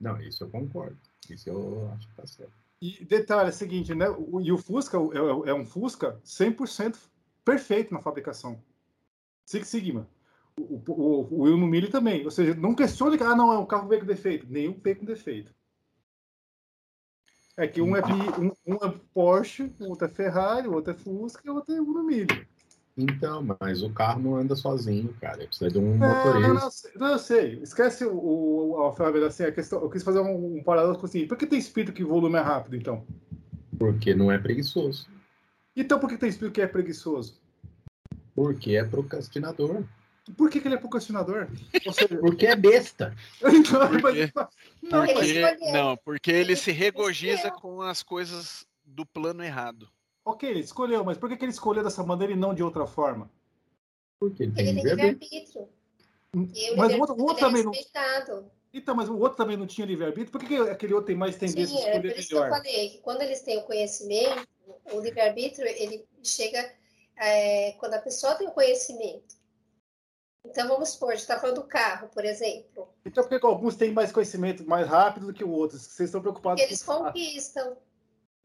Não, 0.00 0.20
isso 0.20 0.42
eu 0.44 0.50
concordo. 0.50 0.98
Isso 1.30 1.48
eu 1.48 1.92
acho 1.92 2.08
que 2.08 2.14
tá 2.14 2.26
certo. 2.26 2.52
E 2.80 3.04
detalhe 3.04 3.50
é 3.50 3.52
o 3.52 3.54
seguinte, 3.54 3.94
né? 3.94 4.08
O, 4.10 4.40
e 4.40 4.50
o 4.50 4.58
Fusca 4.58 4.96
é, 4.96 5.50
é 5.50 5.54
um 5.54 5.64
Fusca 5.64 6.20
100% 6.24 6.96
perfeito 7.44 7.94
na 7.94 8.00
fabricação. 8.00 8.60
Six 9.44 9.68
Sigma. 9.68 10.08
O, 10.58 10.82
o, 10.86 11.28
o 11.30 11.42
Will 11.42 11.56
Mille 11.58 11.88
também. 11.88 12.24
Ou 12.24 12.30
seja, 12.30 12.54
não 12.54 12.74
questione 12.74 13.16
que 13.16 13.24
ah, 13.24 13.34
não, 13.34 13.52
é 13.52 13.58
um 13.58 13.66
carro 13.66 13.88
veio 13.88 14.02
com 14.02 14.06
defeito. 14.06 14.46
Nenhum 14.48 14.78
veio 14.82 14.96
com 14.96 15.04
defeito. 15.04 15.52
É 17.56 17.66
que 17.66 17.82
um 17.82 17.94
é, 17.96 18.00
um, 18.38 18.52
um 18.66 18.76
é 18.76 18.94
Porsche, 19.12 19.72
o 19.78 19.90
outro 19.90 20.06
é 20.06 20.10
Ferrari, 20.10 20.68
o 20.68 20.72
outro 20.72 20.92
é 20.92 20.94
Fusca 20.96 21.42
e 21.44 21.50
o 21.50 21.56
outro 21.56 21.74
é 21.74 21.80
Uno 21.80 22.02
Milho. 22.02 22.46
Então, 22.96 23.46
mas 23.60 23.82
o 23.82 23.90
carro 23.90 24.20
não 24.20 24.36
anda 24.36 24.54
sozinho, 24.54 25.14
cara. 25.20 25.46
Precisa 25.46 25.70
de 25.70 25.78
um 25.78 25.96
motorista. 25.96 26.90
Não, 26.98 27.08
não, 27.08 27.18
sei. 27.18 27.58
Esquece 27.62 28.04
o, 28.04 28.14
o, 28.14 28.86
a 28.86 28.92
Flávia, 28.92 29.26
assim, 29.26 29.44
a 29.44 29.52
questão. 29.52 29.80
Eu 29.80 29.90
quis 29.90 30.02
fazer 30.02 30.20
um, 30.20 30.58
um 30.58 30.62
paralelo 30.62 30.98
com 30.98 31.06
assim. 31.06 31.26
Por 31.26 31.36
que 31.36 31.46
tem 31.46 31.58
espírito 31.58 31.92
que 31.92 32.04
volume 32.04 32.36
é 32.36 32.42
rápido, 32.42 32.76
então? 32.76 33.06
Porque 33.78 34.14
não 34.14 34.30
é 34.30 34.38
preguiçoso. 34.38 35.08
Então 35.74 35.98
por 35.98 36.08
que 36.08 36.18
tem 36.18 36.28
espírito 36.28 36.54
que 36.54 36.60
é 36.60 36.66
preguiçoso? 36.66 37.40
Porque 38.34 38.76
é 38.76 38.84
procrastinador. 38.84 39.84
Por 40.36 40.48
que, 40.48 40.60
que 40.60 40.68
ele 40.68 40.76
é 40.76 40.78
procrastinador? 40.78 41.48
Seja... 41.92 42.18
Porque 42.20 42.46
é 42.46 42.54
besta. 42.54 43.14
porque, 43.40 44.32
não, 44.82 45.06
porque, 45.06 45.72
não, 45.72 45.96
porque 45.96 46.30
ele 46.30 46.54
se 46.54 46.70
regozija 46.70 47.50
com 47.50 47.82
as 47.82 48.02
coisas 48.02 48.64
do 48.84 49.04
plano 49.04 49.42
errado. 49.42 49.88
Ok, 50.24 50.48
ele 50.48 50.60
escolheu, 50.60 51.04
mas 51.04 51.18
por 51.18 51.28
que, 51.28 51.36
que 51.36 51.44
ele 51.44 51.52
escolheu 51.52 51.82
dessa 51.82 52.04
maneira 52.04 52.32
e 52.32 52.36
não 52.36 52.54
de 52.54 52.62
outra 52.62 52.86
forma? 52.86 53.28
Porque 54.20 54.44
ele 54.44 54.52
tem 54.52 54.68
ele 54.68 54.82
livre-arbítrio. 54.82 55.68
Mas 56.76 56.94
o 56.94 57.00
outro, 57.00 57.16
o 57.16 57.22
outro 57.22 57.44
também 57.44 57.64
não. 57.64 57.72
Então, 58.72 58.94
mas 58.94 59.08
o 59.08 59.18
outro 59.18 59.36
também 59.36 59.56
não 59.56 59.66
tinha 59.66 59.86
livre-arbítrio? 59.86 60.30
Por 60.30 60.40
que, 60.40 60.46
que 60.46 60.56
aquele 60.70 60.94
outro 60.94 61.08
tem 61.08 61.16
mais 61.16 61.36
tendência 61.36 61.66
Sim, 61.66 61.74
a 61.74 61.78
escolher 61.78 61.96
é 61.96 62.12
por 62.12 62.20
isso 62.20 62.34
melhor? 62.34 62.48
que 62.48 62.54
eu 62.54 62.56
falei, 62.56 62.90
que 62.90 62.98
quando 62.98 63.22
eles 63.22 63.40
têm 63.42 63.58
o 63.58 63.62
conhecimento, 63.64 64.48
o 64.92 65.00
livre-arbítrio, 65.00 65.66
ele 65.66 66.06
chega 66.22 66.72
é, 67.16 67.72
quando 67.72 67.94
a 67.94 67.98
pessoa 67.98 68.34
tem 68.36 68.48
o 68.48 68.52
conhecimento. 68.52 69.41
Então, 70.44 70.68
vamos 70.68 70.90
supor, 70.90 71.10
a 71.10 71.12
gente 71.12 71.22
está 71.22 71.38
falando 71.38 71.56
do 71.56 71.64
carro, 71.64 72.08
por 72.08 72.24
exemplo. 72.24 72.88
Então, 73.04 73.22
por 73.24 73.40
que 73.40 73.46
alguns 73.46 73.76
têm 73.76 73.92
mais 73.92 74.10
conhecimento 74.10 74.66
mais 74.66 74.86
rápido 74.86 75.26
do 75.26 75.32
que 75.32 75.44
outros? 75.44 75.82
Vocês 75.82 76.08
estão 76.08 76.20
preocupados 76.20 76.60
Porque 76.60 76.74
eles 76.74 76.82
conquistam. 76.82 77.76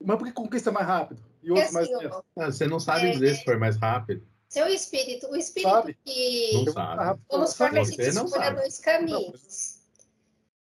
Mas 0.03 0.17
por 0.17 0.27
que 0.27 0.33
conquista 0.33 0.71
mais 0.71 0.85
rápido? 0.85 1.23
E 1.41 1.49
outros 1.49 1.75
assim, 1.75 1.93
mais 1.93 2.13
ó, 2.13 2.23
ah, 2.37 2.51
Você 2.51 2.67
não 2.67 2.79
sabe 2.79 3.07
é, 3.07 3.11
dizer 3.11 3.35
se 3.35 3.43
foi 3.43 3.57
mais 3.57 3.77
rápido. 3.77 4.27
Seu 4.47 4.67
espírito, 4.67 5.27
o 5.27 5.35
espírito 5.35 5.69
sabe? 5.69 5.97
que. 6.05 6.65
Não 6.65 6.73
sabe. 6.73 7.21
Vamos 7.29 7.49
supor 7.49 7.71
que 7.71 7.79
a 7.79 7.83
gente 7.83 8.01
escolha 8.01 8.51
dois 8.51 8.79
caminhos. 8.79 9.79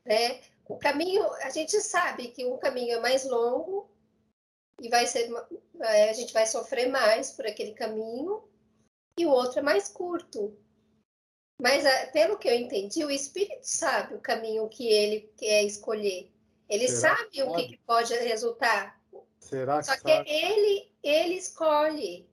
Né? 0.05 0.40
O 0.69 0.76
caminho, 0.76 1.25
a 1.43 1.50
gente 1.50 1.78
sabe 1.81 2.28
que 2.28 2.47
um 2.47 2.57
caminho 2.57 2.97
é 2.97 3.00
mais 3.00 3.28
longo 3.28 3.88
e 4.81 4.88
vai 4.88 5.07
ser, 5.07 5.31
é, 5.81 6.11
a 6.11 6.12
gente 6.12 6.33
vai 6.33 6.47
sofrer 6.47 6.88
mais 6.88 7.31
por 7.33 7.47
aquele 7.47 7.73
caminho, 7.73 8.43
e 9.19 9.25
o 9.25 9.31
outro 9.31 9.61
é 9.61 9.62
mais 9.62 9.88
curto. 9.88 10.57
Mas, 11.59 11.85
pelo 12.13 12.37
que 12.37 12.49
eu 12.49 12.55
entendi, 12.55 13.05
o 13.05 13.11
espírito 13.11 13.63
sabe 13.63 14.15
o 14.15 14.21
caminho 14.21 14.69
que 14.69 14.87
ele 14.87 15.33
quer 15.37 15.63
escolher. 15.65 16.31
Ele 16.69 16.89
Será 16.89 17.17
sabe 17.17 17.43
o 17.43 17.55
que, 17.55 17.69
que, 17.69 17.79
pode 17.79 18.13
resultar. 18.15 19.01
Será 19.41 19.79
que 19.79 19.87
Só 19.87 19.97
que 19.97 20.13
sabe? 20.13 20.31
ele, 20.31 20.93
ele 21.03 21.35
escolhe. 21.35 22.29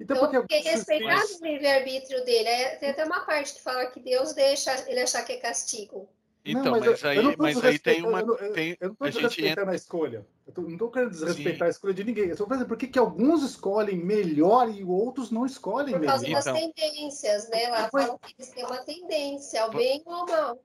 Então, 0.00 0.16
então 0.16 0.30
porque, 0.30 0.56
porque 0.56 0.70
respeitar 0.70 1.22
o 1.24 1.44
livre-arbítrio 1.44 2.24
dele. 2.24 2.48
É, 2.48 2.76
tem 2.76 2.90
até 2.90 3.04
uma 3.04 3.24
parte 3.24 3.54
que 3.54 3.62
fala 3.62 3.86
que 3.86 4.00
Deus 4.00 4.32
deixa 4.32 4.72
ele 4.90 5.00
achar 5.00 5.24
que 5.24 5.32
é 5.32 5.36
castigo. 5.36 6.08
Então, 6.44 6.64
não, 6.64 6.70
mas, 6.72 6.84
mas, 6.84 7.04
aí, 7.04 7.36
mas 7.38 7.64
aí 7.64 7.78
tem 7.78 8.04
uma. 8.04 8.20
Eu, 8.20 8.52
tem, 8.52 8.76
eu 8.78 8.88
não 8.88 9.08
estou 9.08 9.22
desrespeitando 9.22 9.60
entra... 9.62 9.72
a 9.72 9.74
escolha. 9.74 10.26
Eu 10.46 10.52
tô, 10.52 10.60
não 10.60 10.72
estou 10.72 10.90
querendo 10.90 11.10
desrespeitar 11.10 11.58
Sim. 11.58 11.64
a 11.64 11.68
escolha 11.68 11.94
de 11.94 12.04
ninguém. 12.04 12.24
Eu 12.26 12.32
estou 12.32 12.46
falando 12.46 12.66
por 12.66 12.76
que 12.76 12.98
alguns 12.98 13.42
escolhem 13.42 13.96
melhor 13.96 14.68
e 14.68 14.84
outros 14.84 15.30
não 15.30 15.46
escolhem 15.46 15.98
melhor. 15.98 16.00
Por 16.00 16.06
causa 16.06 16.22
melhor. 16.24 16.44
das 16.44 16.46
então. 16.46 16.72
tendências, 16.74 17.48
né? 17.48 17.68
Lá 17.70 17.88
mas... 17.90 18.04
falam 18.04 18.18
que 18.18 18.34
eles 18.38 18.50
têm 18.50 18.64
uma 18.64 18.76
tendência, 18.78 19.62
ao 19.62 19.70
bem 19.70 20.02
ou 20.04 20.12
ao 20.12 20.26
mal. 20.26 20.58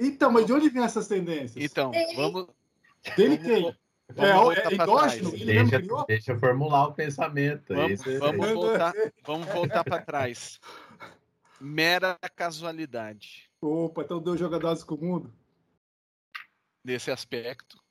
Então, 0.00 0.32
mas 0.32 0.46
de 0.46 0.52
onde 0.54 0.70
vêm 0.70 0.84
essas 0.84 1.06
tendências? 1.06 1.62
Então, 1.62 1.92
vamos. 2.14 2.46
Dele 3.14 3.36
quem? 3.36 3.76
Vamos 4.14 4.56
é, 4.56 4.62
é 4.62 4.74
endógeno? 4.74 5.30
Deixa, 5.32 6.04
deixa 6.06 6.32
eu 6.32 6.38
formular 6.38 6.86
o 6.86 6.94
pensamento. 6.94 7.74
Vamos, 7.74 8.00
vamos 8.18 8.52
voltar, 8.52 8.92
vamos 9.24 9.46
voltar 9.48 9.84
para 9.84 10.00
trás. 10.00 10.60
Mera 11.60 12.16
casualidade. 12.34 13.50
Opa, 13.68 14.02
então 14.02 14.22
deu 14.22 14.36
jogadores 14.36 14.84
com 14.84 14.94
o 14.94 15.04
mundo? 15.04 15.34
Nesse 16.84 17.10
aspecto. 17.10 17.82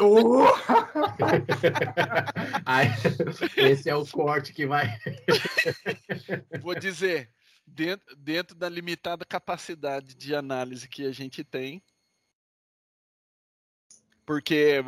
Oh! 0.00 0.46
esse 3.56 3.90
é 3.90 3.94
o 3.94 4.06
corte 4.06 4.52
que 4.52 4.66
vai. 4.66 4.98
Vou 6.62 6.74
dizer, 6.74 7.30
dentro, 7.66 8.16
dentro 8.16 8.56
da 8.56 8.68
limitada 8.68 9.24
capacidade 9.24 10.14
de 10.14 10.34
análise 10.34 10.88
que 10.88 11.04
a 11.04 11.12
gente 11.12 11.44
tem, 11.44 11.82
porque 14.24 14.82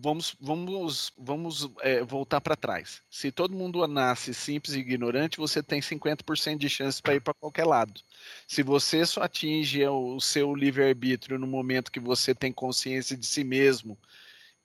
vamos, 0.00 0.36
vamos, 0.40 1.12
vamos 1.16 1.68
é, 1.80 2.02
voltar 2.02 2.40
para 2.40 2.56
trás. 2.56 3.02
Se 3.10 3.30
todo 3.30 3.56
mundo 3.56 3.86
nasce 3.86 4.32
simples 4.32 4.74
e 4.74 4.80
ignorante, 4.80 5.38
você 5.38 5.62
tem 5.62 5.80
50% 5.80 6.58
de 6.58 6.68
chance 6.68 7.02
para 7.02 7.14
ir 7.14 7.20
para 7.20 7.34
qualquer 7.34 7.64
lado. 7.64 8.00
Se 8.46 8.62
você 8.62 9.04
só 9.04 9.22
atinge 9.22 9.84
o 9.86 10.20
seu 10.20 10.54
livre-arbítrio 10.54 11.38
no 11.38 11.46
momento 11.46 11.92
que 11.92 12.00
você 12.00 12.34
tem 12.34 12.52
consciência 12.52 13.16
de 13.16 13.26
si 13.26 13.44
mesmo, 13.44 13.98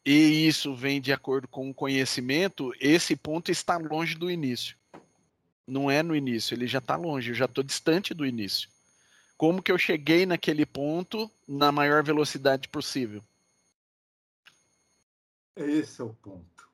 e 0.06 0.48
isso 0.48 0.76
vem 0.76 1.02
de 1.02 1.14
acordo 1.14 1.48
com 1.48 1.70
o 1.70 1.74
conhecimento, 1.74 2.74
esse 2.80 3.16
ponto 3.16 3.52
está 3.52 3.78
longe 3.78 4.16
do 4.16 4.30
início. 4.30 4.76
Não 5.66 5.90
é 5.90 6.04
no 6.04 6.16
início, 6.16 6.54
ele 6.54 6.68
já 6.68 6.80
está 6.80 6.96
longe, 6.96 7.30
eu 7.30 7.36
já 7.36 7.46
estou 7.46 7.64
distante 7.64 8.14
do 8.14 8.26
início. 8.26 8.70
Como 9.38 9.62
que 9.62 9.72
eu 9.72 9.78
cheguei 9.78 10.26
naquele 10.26 10.66
ponto 10.66 11.32
na 11.48 11.72
maior 11.72 12.04
velocidade 12.04 12.68
possível? 12.68 13.24
Esse 15.56 16.02
é 16.02 16.04
o 16.04 16.14
ponto. 16.14 16.70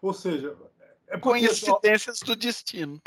Ou 0.00 0.12
seja, 0.12 0.56
é 1.06 1.18
coincidências 1.18 2.20
do 2.20 2.34
destino. 2.34 3.00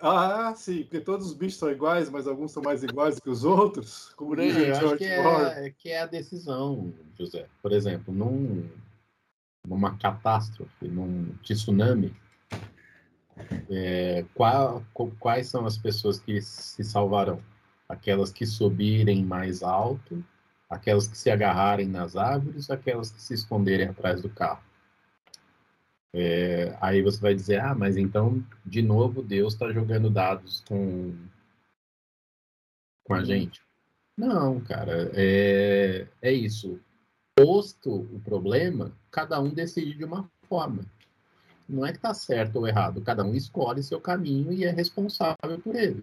Ah, 0.00 0.52
sim, 0.54 0.82
porque 0.82 1.00
todos 1.00 1.28
os 1.28 1.34
bichos 1.34 1.58
são 1.58 1.70
iguais, 1.70 2.10
mas 2.10 2.26
alguns 2.26 2.52
são 2.52 2.62
mais 2.62 2.82
iguais 2.82 3.18
que 3.18 3.30
os 3.30 3.44
outros. 3.44 4.12
Como 4.16 4.36
diz 4.36 4.54
o 4.54 4.60
George 4.60 4.98
que 4.98 5.04
é, 5.04 5.70
que 5.78 5.88
é 5.90 6.00
a 6.02 6.06
decisão, 6.06 6.92
José. 7.18 7.46
Por 7.62 7.72
exemplo, 7.72 8.12
num, 8.12 8.68
numa 9.66 9.96
catástrofe, 9.96 10.86
num 10.86 11.32
tsunami, 11.42 12.14
é, 13.70 14.24
qual, 14.34 14.84
quais 15.18 15.48
são 15.48 15.64
as 15.64 15.78
pessoas 15.78 16.18
que 16.20 16.40
se 16.42 16.84
salvarão? 16.84 17.42
Aquelas 17.88 18.30
que 18.30 18.44
subirem 18.44 19.24
mais 19.24 19.62
alto 19.62 20.22
aquelas 20.68 21.08
que 21.08 21.16
se 21.16 21.30
agarrarem 21.30 21.88
nas 21.88 22.16
árvores, 22.16 22.70
aquelas 22.70 23.10
que 23.10 23.22
se 23.22 23.34
esconderem 23.34 23.88
atrás 23.88 24.20
do 24.20 24.28
carro. 24.28 24.62
É, 26.12 26.76
aí 26.80 27.02
você 27.02 27.20
vai 27.20 27.34
dizer, 27.34 27.60
ah, 27.60 27.74
mas 27.74 27.96
então, 27.96 28.44
de 28.64 28.82
novo, 28.82 29.22
Deus 29.22 29.52
está 29.52 29.70
jogando 29.72 30.10
dados 30.10 30.64
com, 30.66 31.14
com 33.04 33.14
a 33.14 33.24
gente. 33.24 33.62
Não, 34.16 34.60
cara, 34.60 35.10
é, 35.14 36.06
é 36.20 36.32
isso. 36.32 36.80
Posto 37.36 37.94
o 37.94 38.20
problema, 38.20 38.92
cada 39.10 39.40
um 39.40 39.50
decide 39.50 39.94
de 39.94 40.04
uma 40.04 40.28
forma. 40.48 40.84
Não 41.68 41.84
é 41.84 41.90
que 41.92 41.98
está 41.98 42.14
certo 42.14 42.56
ou 42.56 42.66
errado, 42.66 43.02
cada 43.02 43.22
um 43.22 43.34
escolhe 43.34 43.82
seu 43.82 44.00
caminho 44.00 44.52
e 44.52 44.64
é 44.64 44.70
responsável 44.70 45.58
por 45.62 45.76
ele. 45.76 46.02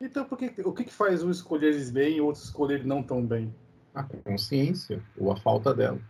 Então, 0.00 0.24
por 0.24 0.38
que, 0.38 0.62
o 0.62 0.72
que, 0.72 0.84
que 0.84 0.92
faz 0.92 1.22
um 1.22 1.30
escolher 1.30 1.78
bem 1.90 2.16
e 2.16 2.20
outros 2.20 2.44
escolher 2.44 2.84
não 2.84 3.02
tão 3.02 3.24
bem? 3.24 3.52
A 3.94 4.02
consciência 4.02 5.02
ou 5.18 5.30
a 5.30 5.36
falta 5.36 5.74
dela. 5.74 6.00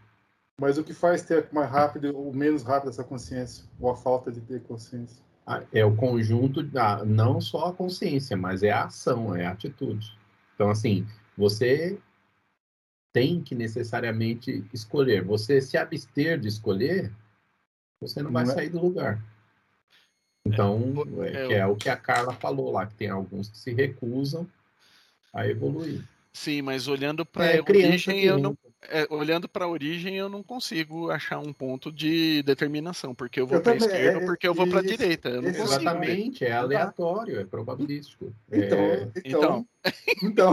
Mas 0.60 0.78
o 0.78 0.84
que 0.84 0.94
faz 0.94 1.22
ter 1.22 1.48
mais 1.52 1.70
rápido 1.70 2.16
ou 2.16 2.32
menos 2.32 2.62
rápido 2.62 2.90
essa 2.90 3.02
consciência? 3.02 3.64
Ou 3.80 3.90
a 3.90 3.96
falta 3.96 4.30
de 4.30 4.40
ter 4.40 4.62
consciência? 4.62 5.22
Ah, 5.46 5.62
é 5.72 5.84
o 5.84 5.96
conjunto, 5.96 6.62
da, 6.62 7.04
não 7.04 7.40
só 7.40 7.68
a 7.68 7.72
consciência, 7.72 8.36
mas 8.36 8.62
é 8.62 8.70
a 8.70 8.84
ação, 8.84 9.34
é 9.34 9.44
a 9.44 9.50
atitude. 9.50 10.16
Então, 10.54 10.70
assim, 10.70 11.06
você 11.36 11.98
tem 13.12 13.42
que 13.42 13.54
necessariamente 13.54 14.64
escolher. 14.72 15.24
Você 15.24 15.60
se 15.60 15.76
abster 15.76 16.38
de 16.38 16.48
escolher, 16.48 17.12
você 18.00 18.22
não, 18.22 18.30
não 18.30 18.32
vai 18.32 18.44
é? 18.44 18.46
sair 18.46 18.68
do 18.68 18.80
lugar. 18.80 19.22
Então, 20.44 20.94
é, 21.22 21.28
é, 21.28 21.46
que 21.46 21.54
é 21.54 21.66
o 21.66 21.76
que 21.76 21.88
a 21.88 21.96
Carla 21.96 22.32
falou 22.32 22.72
lá, 22.72 22.86
que 22.86 22.94
tem 22.94 23.08
alguns 23.08 23.48
que 23.48 23.58
se 23.58 23.72
recusam 23.72 24.48
a 25.32 25.46
evoluir. 25.46 26.06
Sim, 26.32 26.62
mas 26.62 26.88
olhando 26.88 27.26
para 27.26 27.44
é, 27.44 27.58
a 27.58 27.62
origem, 27.62 28.24
eu 28.24 28.38
não, 28.38 28.56
é, 28.88 29.06
olhando 29.10 29.46
para 29.46 29.66
a 29.66 29.68
origem, 29.68 30.16
eu 30.16 30.30
não 30.30 30.42
consigo 30.42 31.10
achar 31.10 31.38
um 31.38 31.52
ponto 31.52 31.92
de 31.92 32.42
determinação, 32.42 33.14
porque 33.14 33.38
eu 33.38 33.46
vou 33.46 33.60
para 33.60 33.72
a 33.72 33.76
esquerda 33.76 34.18
ou 34.18 34.24
é, 34.24 34.26
porque 34.26 34.48
eu 34.48 34.54
vou 34.54 34.66
para 34.66 34.80
a 34.80 34.82
direita. 34.82 35.28
Eu 35.28 35.42
não 35.42 35.50
exatamente, 35.50 36.44
é 36.44 36.52
aleatório, 36.52 37.38
é 37.38 37.44
probabilístico. 37.44 38.34
Então, 38.50 38.78
é... 38.78 39.10
então, 39.24 39.66
então, 40.22 40.52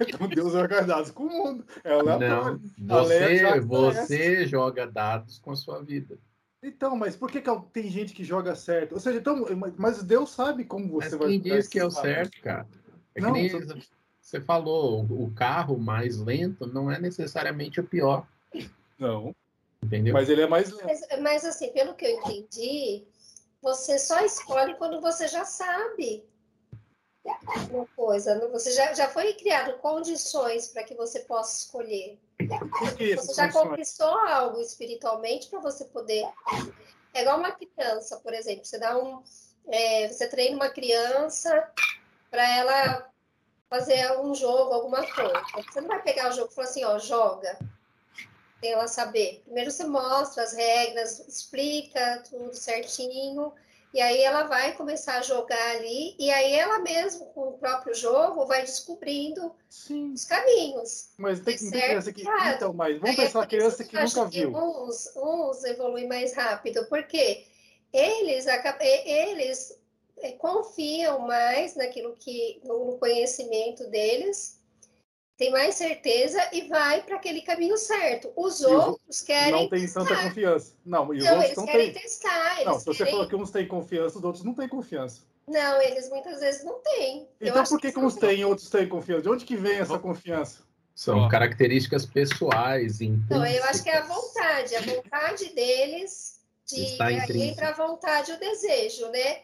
então, 0.00 0.26
Deus 0.34 0.52
joga 0.52 0.82
dados 0.82 1.10
com 1.10 1.24
o 1.24 1.28
mundo. 1.28 1.66
É 1.84 1.92
aleatório. 1.92 2.60
Não, 2.78 3.04
você, 3.04 3.60
você 3.60 4.46
joga 4.46 4.86
dados 4.86 5.38
com 5.38 5.50
a 5.52 5.56
sua 5.56 5.82
vida. 5.82 6.18
Então, 6.62 6.96
mas 6.96 7.14
por 7.14 7.30
que, 7.30 7.42
que 7.42 7.50
tem 7.72 7.90
gente 7.90 8.14
que 8.14 8.24
joga 8.24 8.54
certo? 8.54 8.92
Ou 8.92 9.00
seja, 9.00 9.18
então, 9.18 9.46
mas 9.76 10.02
Deus 10.02 10.30
sabe 10.30 10.64
como 10.64 10.88
você 10.88 11.10
mas 11.10 11.18
vai. 11.18 11.28
Quem 11.28 11.40
diz 11.40 11.68
que 11.68 11.78
é 11.78 11.84
o 11.84 11.90
certo, 11.90 12.40
cara? 12.42 12.66
É 13.14 13.20
não, 13.20 13.32
que 13.32 13.40
nem... 13.40 13.82
Você 14.30 14.40
falou, 14.40 15.02
o 15.10 15.34
carro 15.34 15.76
mais 15.76 16.16
lento 16.16 16.64
não 16.64 16.88
é 16.88 17.00
necessariamente 17.00 17.80
o 17.80 17.84
pior. 17.84 18.24
Não. 18.96 19.34
Entendeu? 19.82 20.14
Mas 20.14 20.28
ele 20.28 20.42
é 20.42 20.46
mais 20.46 20.70
lento. 20.70 20.84
Mas, 20.84 21.00
mas, 21.20 21.44
assim, 21.44 21.72
pelo 21.72 21.94
que 21.94 22.04
eu 22.04 22.16
entendi, 22.20 23.08
você 23.60 23.98
só 23.98 24.24
escolhe 24.24 24.76
quando 24.76 25.00
você 25.00 25.26
já 25.26 25.44
sabe 25.44 26.24
uma 27.72 27.84
coisa. 27.96 28.48
Você 28.50 28.70
já, 28.70 28.94
já 28.94 29.08
foi 29.08 29.32
criado 29.32 29.76
condições 29.78 30.68
para 30.68 30.84
que 30.84 30.94
você 30.94 31.20
possa 31.20 31.64
escolher. 31.64 32.16
Essas 33.00 33.26
Você 33.26 33.34
já 33.34 33.50
conquistou 33.50 34.16
algo 34.28 34.60
espiritualmente 34.60 35.48
para 35.48 35.58
você 35.58 35.86
poder. 35.86 36.24
É 37.14 37.22
igual 37.22 37.40
uma 37.40 37.50
criança, 37.50 38.16
por 38.18 38.32
exemplo. 38.32 38.64
Você 38.64 38.78
dá 38.78 38.96
um, 38.96 39.24
é, 39.66 40.06
você 40.06 40.28
treina 40.28 40.54
uma 40.54 40.68
criança 40.68 41.68
para 42.30 42.48
ela 42.48 43.09
fazer 43.70 44.18
um 44.18 44.34
jogo, 44.34 44.74
alguma 44.74 45.06
coisa. 45.06 45.42
Você 45.70 45.80
não 45.80 45.88
vai 45.88 46.02
pegar 46.02 46.28
o 46.28 46.32
jogo 46.32 46.50
e 46.50 46.54
falar 46.54 46.68
assim, 46.68 46.84
ó, 46.84 46.98
joga. 46.98 47.56
Tem 48.60 48.72
ela 48.72 48.88
saber. 48.88 49.40
Primeiro 49.44 49.70
você 49.70 49.84
mostra 49.84 50.42
as 50.42 50.52
regras, 50.52 51.20
explica 51.20 52.22
tudo 52.28 52.52
certinho. 52.52 53.52
E 53.94 54.00
aí 54.00 54.22
ela 54.22 54.44
vai 54.44 54.72
começar 54.74 55.18
a 55.18 55.22
jogar 55.22 55.76
ali, 55.76 56.14
e 56.16 56.30
aí 56.30 56.52
ela 56.52 56.78
mesma, 56.78 57.26
com 57.26 57.48
o 57.48 57.58
próprio 57.58 57.92
jogo, 57.92 58.46
vai 58.46 58.60
descobrindo 58.60 59.52
Sim, 59.68 60.12
os 60.12 60.24
caminhos. 60.24 61.08
mas 61.18 61.40
tem, 61.40 61.58
Certo, 61.58 61.72
tem 61.72 61.82
criança 61.82 62.12
que. 62.12 62.22
claro. 62.22 62.54
Então, 62.54 62.72
mas 62.72 63.00
vamos 63.00 63.10
Aí 63.10 63.24
é 63.24 63.26
pensar 63.26 63.40
por 63.40 63.48
criança 63.48 63.84
que 63.84 63.96
acho 63.98 64.16
nunca 64.16 64.30
viu. 64.30 64.54
Uns, 64.54 65.10
uns 65.16 65.64
evoluem 65.64 66.06
mais 66.06 66.32
rápido, 66.34 66.86
porque 66.86 67.44
eles, 67.92 68.46
eles 69.04 69.72
é, 69.72 69.79
confiam 70.38 71.20
mais 71.20 71.74
naquilo 71.76 72.14
que, 72.18 72.60
no 72.64 72.96
conhecimento 72.98 73.88
deles, 73.90 74.58
tem 75.36 75.50
mais 75.50 75.74
certeza 75.74 76.38
e 76.52 76.68
vai 76.68 77.02
para 77.02 77.16
aquele 77.16 77.40
caminho 77.40 77.76
certo. 77.78 78.30
Os 78.36 78.60
E 78.60 78.66
os 78.66 78.72
outros 78.72 79.20
querem. 79.22 79.52
Não 79.52 79.68
tem 79.68 79.86
tanta 79.86 80.08
testar. 80.08 80.22
confiança. 80.24 80.74
Não, 80.84 81.14
e 81.14 81.18
os 81.18 81.24
Não, 81.24 81.30
outros 81.32 81.44
eles 81.46 81.56
não 81.56 81.66
querem 81.66 81.92
têm. 81.92 82.02
testar. 82.02 82.52
Eles 82.56 82.66
Não, 82.66 82.78
se 82.78 82.84
você 82.84 82.98
querem- 82.98 83.12
falou 83.12 83.28
que 83.28 83.36
uns 83.36 83.50
têm 83.50 83.66
confiança, 83.66 84.18
os 84.18 84.24
outros 84.24 84.44
não 84.44 84.54
têm 84.54 84.68
confiança. 84.68 85.22
Não, 85.48 85.80
eles 85.80 86.08
muitas 86.10 86.40
vezes 86.40 86.62
não 86.64 86.78
têm. 86.80 87.26
Então 87.40 87.64
por 87.64 87.80
que, 87.80 87.90
que 87.90 87.98
uns 87.98 88.14
têm 88.16 88.40
e 88.40 88.44
outros 88.44 88.68
têm 88.68 88.86
confiança? 88.88 89.22
De 89.22 89.28
onde 89.30 89.44
que 89.46 89.56
vem 89.56 89.78
essa 89.78 89.98
confiança? 89.98 90.62
São 90.94 91.26
características 91.28 92.04
pessoais, 92.04 93.00
Então, 93.00 93.44
eu 93.46 93.64
acho 93.64 93.82
que 93.82 93.88
é 93.88 93.96
a 93.96 94.02
vontade, 94.04 94.76
a 94.76 94.82
vontade 94.82 95.54
deles 95.54 96.38
de 96.66 96.98
aí 97.00 97.48
entra 97.48 97.70
a 97.70 97.72
vontade, 97.72 98.30
o 98.32 98.38
desejo, 98.38 99.08
né? 99.08 99.38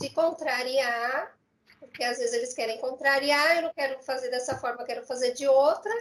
De 0.00 0.10
contrariar, 0.10 1.36
porque 1.78 2.02
às 2.02 2.18
vezes 2.18 2.32
eles 2.34 2.54
querem 2.54 2.78
contrariar, 2.78 3.56
eu 3.56 3.62
não 3.62 3.74
quero 3.74 4.02
fazer 4.02 4.30
dessa 4.30 4.56
forma, 4.58 4.82
eu 4.82 4.86
quero 4.86 5.04
fazer 5.06 5.32
de 5.32 5.46
outra, 5.46 5.92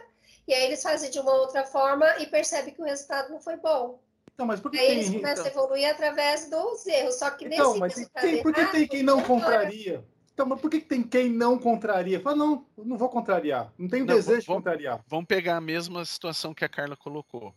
e 0.48 0.54
aí 0.54 0.64
eles 0.66 0.82
fazem 0.82 1.10
de 1.12 1.20
uma 1.20 1.32
outra 1.34 1.64
forma 1.66 2.18
e 2.20 2.26
percebem 2.28 2.74
que 2.74 2.82
o 2.82 2.86
resultado 2.86 3.30
não 3.32 3.40
foi 3.40 3.58
bom. 3.58 4.00
Então, 4.34 4.48
mas 4.48 4.60
por 4.60 4.72
que 4.72 4.80
Aí 4.80 4.88
tem. 4.88 4.96
eles 4.98 5.10
começam 5.10 5.46
a 5.46 5.48
Então, 5.50 5.64
evoluir 5.64 5.90
através 5.90 6.50
dos 6.50 6.86
erros, 6.88 7.16
só 7.20 7.30
que 7.30 7.46
então 7.46 7.78
nesse 7.78 7.80
mas 7.80 8.10
tem, 8.22 8.42
por 8.42 8.52
que 8.54 8.66
tem 8.66 8.88
quem 8.88 9.04
não 9.04 9.22
contraria? 9.22 10.04
Então, 10.34 10.48
mas 10.48 10.60
por 10.60 10.72
que 10.72 10.80
tem 10.82 11.04
quem 11.04 11.30
não 11.30 11.60
contraria? 11.60 12.20
Fala, 12.20 12.36
não, 12.36 12.66
não 12.76 12.98
vou 12.98 13.08
contrariar. 13.08 13.72
Não 13.78 13.88
tenho 13.88 14.04
Não, 14.04 14.16
desejo 14.16 14.42
de 14.42 14.48
vamos- 14.48 14.64
contrariar. 14.64 15.00
Vamos 15.08 15.28
pegar 15.28 15.58
a 15.58 15.62
mesma 15.62 16.04
situação 16.04 16.56
que 16.56 16.66
a 16.66 16.70
Carla 16.70 16.98
colocou. 16.98 17.54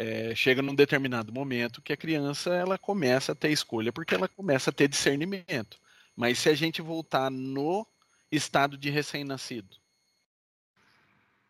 É, 0.00 0.32
chega 0.32 0.62
num 0.62 0.76
determinado 0.76 1.32
momento 1.32 1.82
que 1.82 1.92
a 1.92 1.96
criança 1.96 2.54
ela 2.54 2.78
começa 2.78 3.32
a 3.32 3.34
ter 3.34 3.50
escolha 3.50 3.92
porque 3.92 4.14
ela 4.14 4.28
começa 4.28 4.70
a 4.70 4.72
ter 4.72 4.86
discernimento. 4.86 5.76
Mas 6.14 6.38
se 6.38 6.48
a 6.48 6.54
gente 6.54 6.80
voltar 6.80 7.28
no 7.32 7.84
estado 8.30 8.78
de 8.78 8.90
recém-nascido, 8.90 9.76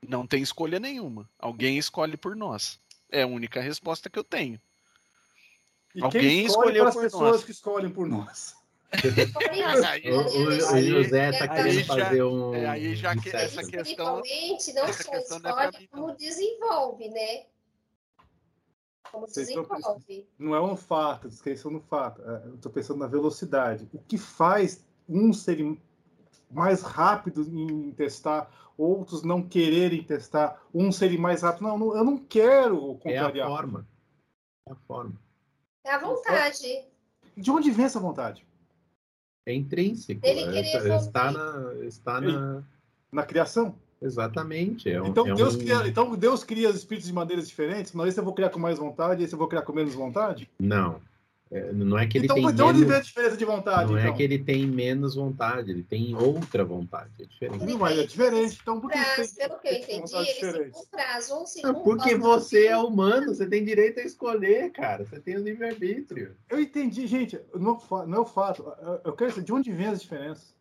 não 0.07 0.27
tem 0.27 0.43
escolha 0.43 0.79
nenhuma. 0.81 1.29
Alguém 1.39 1.77
escolhe 1.77 2.17
por 2.17 2.35
nós. 2.37 2.79
É 3.11 3.23
a 3.23 3.27
única 3.27 3.61
resposta 3.61 4.09
que 4.09 4.19
eu 4.19 4.25
tenho. 4.25 4.59
E 5.95 6.03
Alguém 6.03 6.21
quem 6.23 6.47
escolhe 6.47 6.79
as 6.81 6.95
por 6.95 7.03
pessoas 7.03 7.33
nós. 7.33 7.45
que 7.45 7.51
escolhem 7.51 7.91
por 7.91 8.07
nós. 8.09 8.55
Aí- 8.91 10.03
O, 10.11 10.21
o- 10.21 10.47
o 10.47 10.83
José 10.83 11.33
tá 11.33 11.45
aí 11.53 11.63
querendo 11.65 11.85
já- 11.85 11.85
fazer 12.05 12.23
um. 12.23 12.55
é, 12.55 12.67
aí 12.67 12.95
já 12.97 13.15
que 13.15 13.29
essa 13.29 13.63
questão- 13.63 14.21
Espiritualmente, 14.23 14.73
não 14.73 14.85
essa 14.87 15.03
só 15.03 15.13
é 15.15 15.19
escolhe, 15.21 15.89
como 15.89 16.17
desenvolve, 16.17 17.09
né? 17.11 17.45
Como 19.11 19.27
Vocês 19.27 19.49
desenvolve. 19.49 20.27
Não 20.39 20.55
é 20.55 20.61
um 20.61 20.77
fato, 20.77 21.29
descrição 21.29 21.71
no 21.71 21.81
fato. 21.81 22.23
É, 22.23 22.43
Eu 22.47 22.55
estou 22.55 22.71
pensando 22.73 22.99
na 22.99 23.07
velocidade. 23.07 23.89
O 23.93 23.99
que 23.99 24.19
faz 24.19 24.85
uns 25.09 25.43
serem 25.43 25.81
mais 26.51 26.83
rápidos 26.83 27.49
em 27.49 27.91
testar, 27.93 28.51
outros 28.77 29.23
não 29.23 29.43
quererem 29.43 30.03
testar, 30.03 30.63
uns 30.75 30.97
serem 30.97 31.19
mais 31.19 31.43
rápidos? 31.43 31.69
Não, 31.69 31.79
não, 31.79 31.97
eu 31.97 32.05
não 32.05 32.19
quero 32.19 32.77
É 33.05 33.17
a 33.19 33.25
contrariar. 33.25 33.49
forma. 33.49 33.89
É 34.67 34.73
a 34.73 34.77
forma. 34.77 35.21
É 35.85 35.91
a 35.93 35.99
vontade. 35.99 36.85
De 37.37 37.51
onde 37.51 37.71
vem 37.71 37.87
essa 37.87 38.01
vontade? 38.01 38.47
É 39.47 39.55
intrínseco. 39.55 40.21
Ele 40.25 40.41
é- 40.59 40.61
está 41.01 41.31
evoluir. 41.31 41.75
na. 41.79 41.85
Está 41.87 42.21
na... 42.21 42.63
Na 43.11 43.23
criação? 43.25 43.75
Exatamente. 44.01 44.91
É 44.91 45.03
um, 45.03 45.07
Então, 45.07 45.27
é 45.27 45.35
Deus 45.35 45.55
um- 45.55 45.59
cria, 45.59 45.87
então 45.89 46.15
Deus 46.17 46.45
cria 46.45 46.71
os 46.71 46.77
espíritos 46.77 47.09
de 47.09 47.15
maneiras 47.15 47.49
diferentes? 47.49 47.93
Não, 47.95 48.07
esse 48.07 48.19
eu 48.19 48.25
vou 48.25 48.33
criar 48.35 48.51
com 48.51 48.59
mais 48.59 48.79
vontade, 48.79 49.23
esse 49.23 49.33
eu 49.35 49.39
vou 49.39 49.49
criar 49.49 49.63
com 49.63 49.73
menos 49.73 49.95
vontade? 49.95 50.49
Não. 50.59 51.01
É, 51.51 51.73
não 51.73 51.99
é 51.99 52.07
que 52.07 52.19
ele 52.19 52.27
então, 52.27 52.37
tem 52.37 52.55
de 52.55 52.63
onde 52.63 52.73
menos... 52.81 52.89
vem 52.89 52.97
a 52.99 53.01
diferença 53.01 53.37
de 53.39 53.45
vontade? 53.47 53.91
Não 53.91 53.99
então? 53.99 54.13
é 54.13 54.15
que 54.15 54.23
ele 54.23 54.39
tem 54.39 54.67
menos 54.67 55.15
vontade, 55.15 55.71
ele 55.71 55.83
tem 55.83 56.15
outra 56.15 56.63
vontade. 56.63 57.11
É 57.19 57.25
diferente. 57.25 57.65
Não, 57.65 57.79
mas 57.79 57.99
é 57.99 58.05
diferente. 58.05 58.59
Então, 58.61 58.79
por 58.79 58.91
que 58.91 58.99
Prazo, 58.99 59.35
tem, 59.35 59.49
pelo 59.49 59.61
que 59.61 59.69
eu 59.69 59.73
entendi, 59.73 60.13
têm 60.13 60.25
diferentes? 60.25 60.79
um 60.79 60.87
prazo, 60.91 61.35
Ah, 61.43 61.47
segundo. 61.47 61.81
Porque 61.85 62.15
você 62.17 62.67
é 62.67 62.77
humano, 62.77 63.35
você 63.35 63.47
tem 63.47 63.65
direito 63.65 63.99
a 63.99 64.03
escolher, 64.03 64.71
cara. 64.73 65.07
Você 65.07 65.19
tem 65.21 65.37
o 65.39 65.43
livre-arbítrio. 65.43 66.37
Eu 66.51 66.61
entendi, 66.61 67.07
gente. 67.07 67.41
Não, 67.55 67.77
é 68.03 68.07
não 68.07 68.19
é 68.19 68.21
o 68.21 68.27
fato. 68.27 68.71
Eu- 68.83 69.01
Eu 69.05 69.13
quero 69.15 69.31
saber 69.31 69.45
de 69.45 69.53
onde 69.55 69.73
vem 69.73 69.87
as 69.87 70.03
diferenças. 70.03 70.55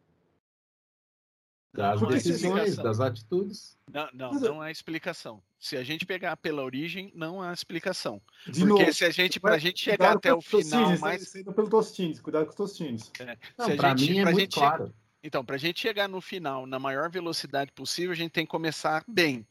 Das 1.74 2.02
Não 2.02 2.08
há 2.08 2.12
decisões, 2.12 2.76
das 2.76 3.00
atitudes. 3.00 3.78
Não, 3.92 4.10
não, 4.14 4.32
não 4.34 4.62
há 4.62 4.72
explicação. 4.72 5.42
Se 5.60 5.78
a 5.78 5.84
gente 5.84 6.06
pegar 6.06 6.36
pela 6.38 6.64
origem, 6.64 7.12
não 7.14 7.42
há 7.42 7.54
explicação. 7.54 8.22
De 8.46 8.62
Porque 8.66 8.84
novo. 8.84 8.94
se 8.94 9.06
a 9.06 9.10
gente, 9.12 9.40
pra 9.40 9.58
gente 9.60 9.84
chegar 9.84 10.14
até 10.14 10.34
o 10.34 10.42
final 10.42 10.98
mais. 10.98 11.36
É 11.36 11.44
pelo 11.44 11.70
Tostines, 11.70 12.20
cuidado 12.20 12.46
com 12.46 12.50
os 12.52 12.56
Tostines. 12.56 13.12
Não, 13.58 13.66
se 13.66 13.72
a 13.74 13.76
pra 13.76 13.90
gente- 13.96 14.12
mim 14.12 14.20
é 14.20 14.22
pra 14.24 14.32
muito 14.32 14.42
gente 14.44 14.54
claro. 14.56 14.94
Então, 15.24 15.44
para 15.44 15.56
a 15.56 15.60
gente 15.60 15.80
chegar 15.80 16.08
no 16.08 16.22
final 16.22 16.66
na 16.66 16.80
maior 16.80 17.10
velocidade 17.12 17.72
possível, 17.72 18.12
a 18.12 18.16
gente 18.16 18.32
tem 18.32 18.46
que 18.46 18.52
começar 18.52 19.04
bem. 19.08 19.46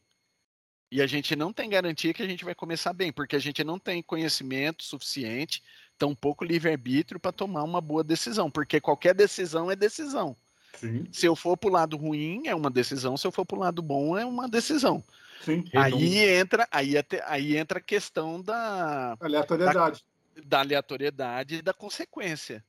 E 0.91 1.01
a 1.01 1.07
gente 1.07 1.35
não 1.35 1.51
tem 1.53 1.69
garantia 1.69 2.13
que 2.13 2.23
a 2.23 2.27
gente 2.27 2.45
vai 2.45 2.55
começar 2.55 2.93
bem, 2.93 3.11
porque 3.11 3.35
a 3.35 3.39
gente 3.39 3.63
não 3.63 3.77
tem 3.77 4.01
conhecimento 4.01 4.83
suficiente, 4.83 5.61
tampouco 5.97 6.45
livre-arbítrio 6.45 7.19
para 7.19 7.31
tomar 7.33 7.63
uma 7.63 7.81
boa 7.81 8.03
decisão, 8.03 8.49
porque 8.49 8.79
qualquer 8.79 9.13
decisão 9.13 9.69
é 9.69 9.75
decisão. 9.75 10.35
Sim, 10.77 11.07
Se 11.11 11.25
eu 11.25 11.35
for 11.35 11.57
para 11.57 11.69
o 11.69 11.73
lado 11.73 11.97
ruim, 11.97 12.43
é 12.47 12.55
uma 12.55 12.69
decisão, 12.69 13.17
se 13.17 13.25
eu 13.25 13.31
for 13.31 13.45
para 13.45 13.57
o 13.57 13.61
lado 13.61 13.81
bom, 13.81 14.17
é 14.17 14.25
uma 14.25 14.47
decisão. 14.47 15.03
sim. 15.41 15.63
Aí 15.75 16.17
entra, 16.19 16.67
aí, 16.71 16.97
até- 16.97 17.23
aí 17.25 17.57
entra 17.57 17.79
a 17.79 17.81
questão 17.81 18.41
da, 18.41 19.17
Aleatoriedade. 19.19 20.03
da 20.45 20.59
aleatoriedade 20.59 21.55
e 21.55 21.61
da 21.61 21.73
consequência. 21.73 22.63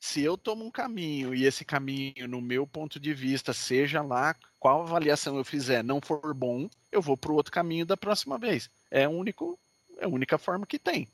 Se 0.00 0.20
eu 0.20 0.36
tomo 0.36 0.64
um 0.64 0.70
caminho 0.70 1.32
e 1.32 1.44
esse 1.44 1.64
caminho, 1.64 2.26
no 2.26 2.40
meu 2.40 2.66
ponto 2.66 2.98
de 2.98 3.14
vista, 3.14 3.52
seja 3.52 4.02
lá 4.02 4.34
qual 4.58 4.82
avaliação 4.82 5.36
eu 5.38 5.44
fizer, 5.44 5.84
não 5.84 6.00
for 6.00 6.34
bom, 6.34 6.68
eu 6.90 7.00
vou 7.00 7.16
para 7.16 7.30
o 7.30 7.36
outro 7.36 7.52
caminho 7.52 7.86
da 7.86 7.96
próxima 7.96 8.36
vez. 8.36 8.68
É, 8.90 9.06
o 9.06 9.12
único, 9.12 9.56
é 9.98 10.04
a 10.04 10.08
única 10.08 10.36
forma 10.38 10.66
que 10.66 10.78
tem. 10.78 11.06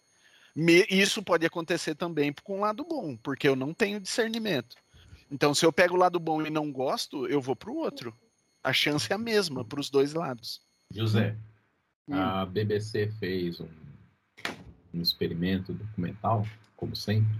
Me- 0.56 0.86
isso 0.88 1.22
pode 1.22 1.44
acontecer 1.44 1.94
também 1.94 2.32
com 2.42 2.58
o 2.58 2.60
lado 2.62 2.82
bom, 2.84 3.16
porque 3.18 3.46
eu 3.46 3.54
não 3.54 3.74
tenho 3.74 4.00
discernimento. 4.00 4.74
Então, 5.30 5.54
se 5.54 5.64
eu 5.64 5.72
pego 5.72 5.94
o 5.94 5.98
lado 5.98 6.18
bom 6.18 6.42
e 6.42 6.50
não 6.50 6.72
gosto, 6.72 7.26
eu 7.26 7.40
vou 7.40 7.54
para 7.54 7.70
o 7.70 7.76
outro. 7.76 8.14
A 8.62 8.72
chance 8.72 9.10
é 9.12 9.14
a 9.14 9.18
mesma 9.18 9.64
para 9.64 9.80
os 9.80 9.90
dois 9.90 10.14
lados. 10.14 10.60
José, 10.90 11.36
Hum. 12.08 12.14
a 12.14 12.46
BBC 12.46 13.12
fez 13.18 13.60
um, 13.60 13.68
um 14.94 15.02
experimento 15.02 15.74
documental, 15.74 16.46
como 16.74 16.96
sempre, 16.96 17.38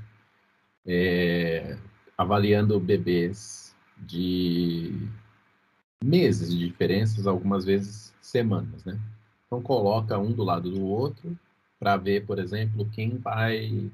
é, 0.87 1.79
avaliando 2.19 2.79
bebês 2.79 3.75
de 3.97 5.09
meses 6.05 6.51
de 6.51 6.59
diferenças, 6.59 7.27
algumas 7.27 7.65
vezes 7.65 8.15
semanas, 8.21 8.85
né? 8.85 9.01
Então 9.47 9.63
coloca 9.63 10.19
um 10.19 10.33
do 10.33 10.45
lado 10.45 10.71
do 10.71 10.85
outro 10.85 11.37
para 11.81 11.97
ver, 11.97 12.27
por 12.27 12.39
exemplo, 12.39 12.89
quem 12.91 13.17
vai 13.17 13.91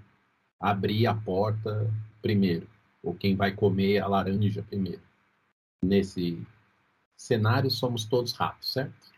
abrir 0.59 1.07
a 1.07 1.15
porta 1.15 1.89
primeiro 2.21 2.67
ou 3.05 3.15
quem 3.15 3.37
vai 3.37 3.53
comer 3.53 3.99
a 3.99 4.07
laranja 4.09 4.63
primeiro. 4.63 5.03
Nesse 5.85 6.41
cenário 7.17 7.71
somos 7.71 8.05
todos 8.05 8.33
ratos, 8.33 8.73
certo? 8.73 9.13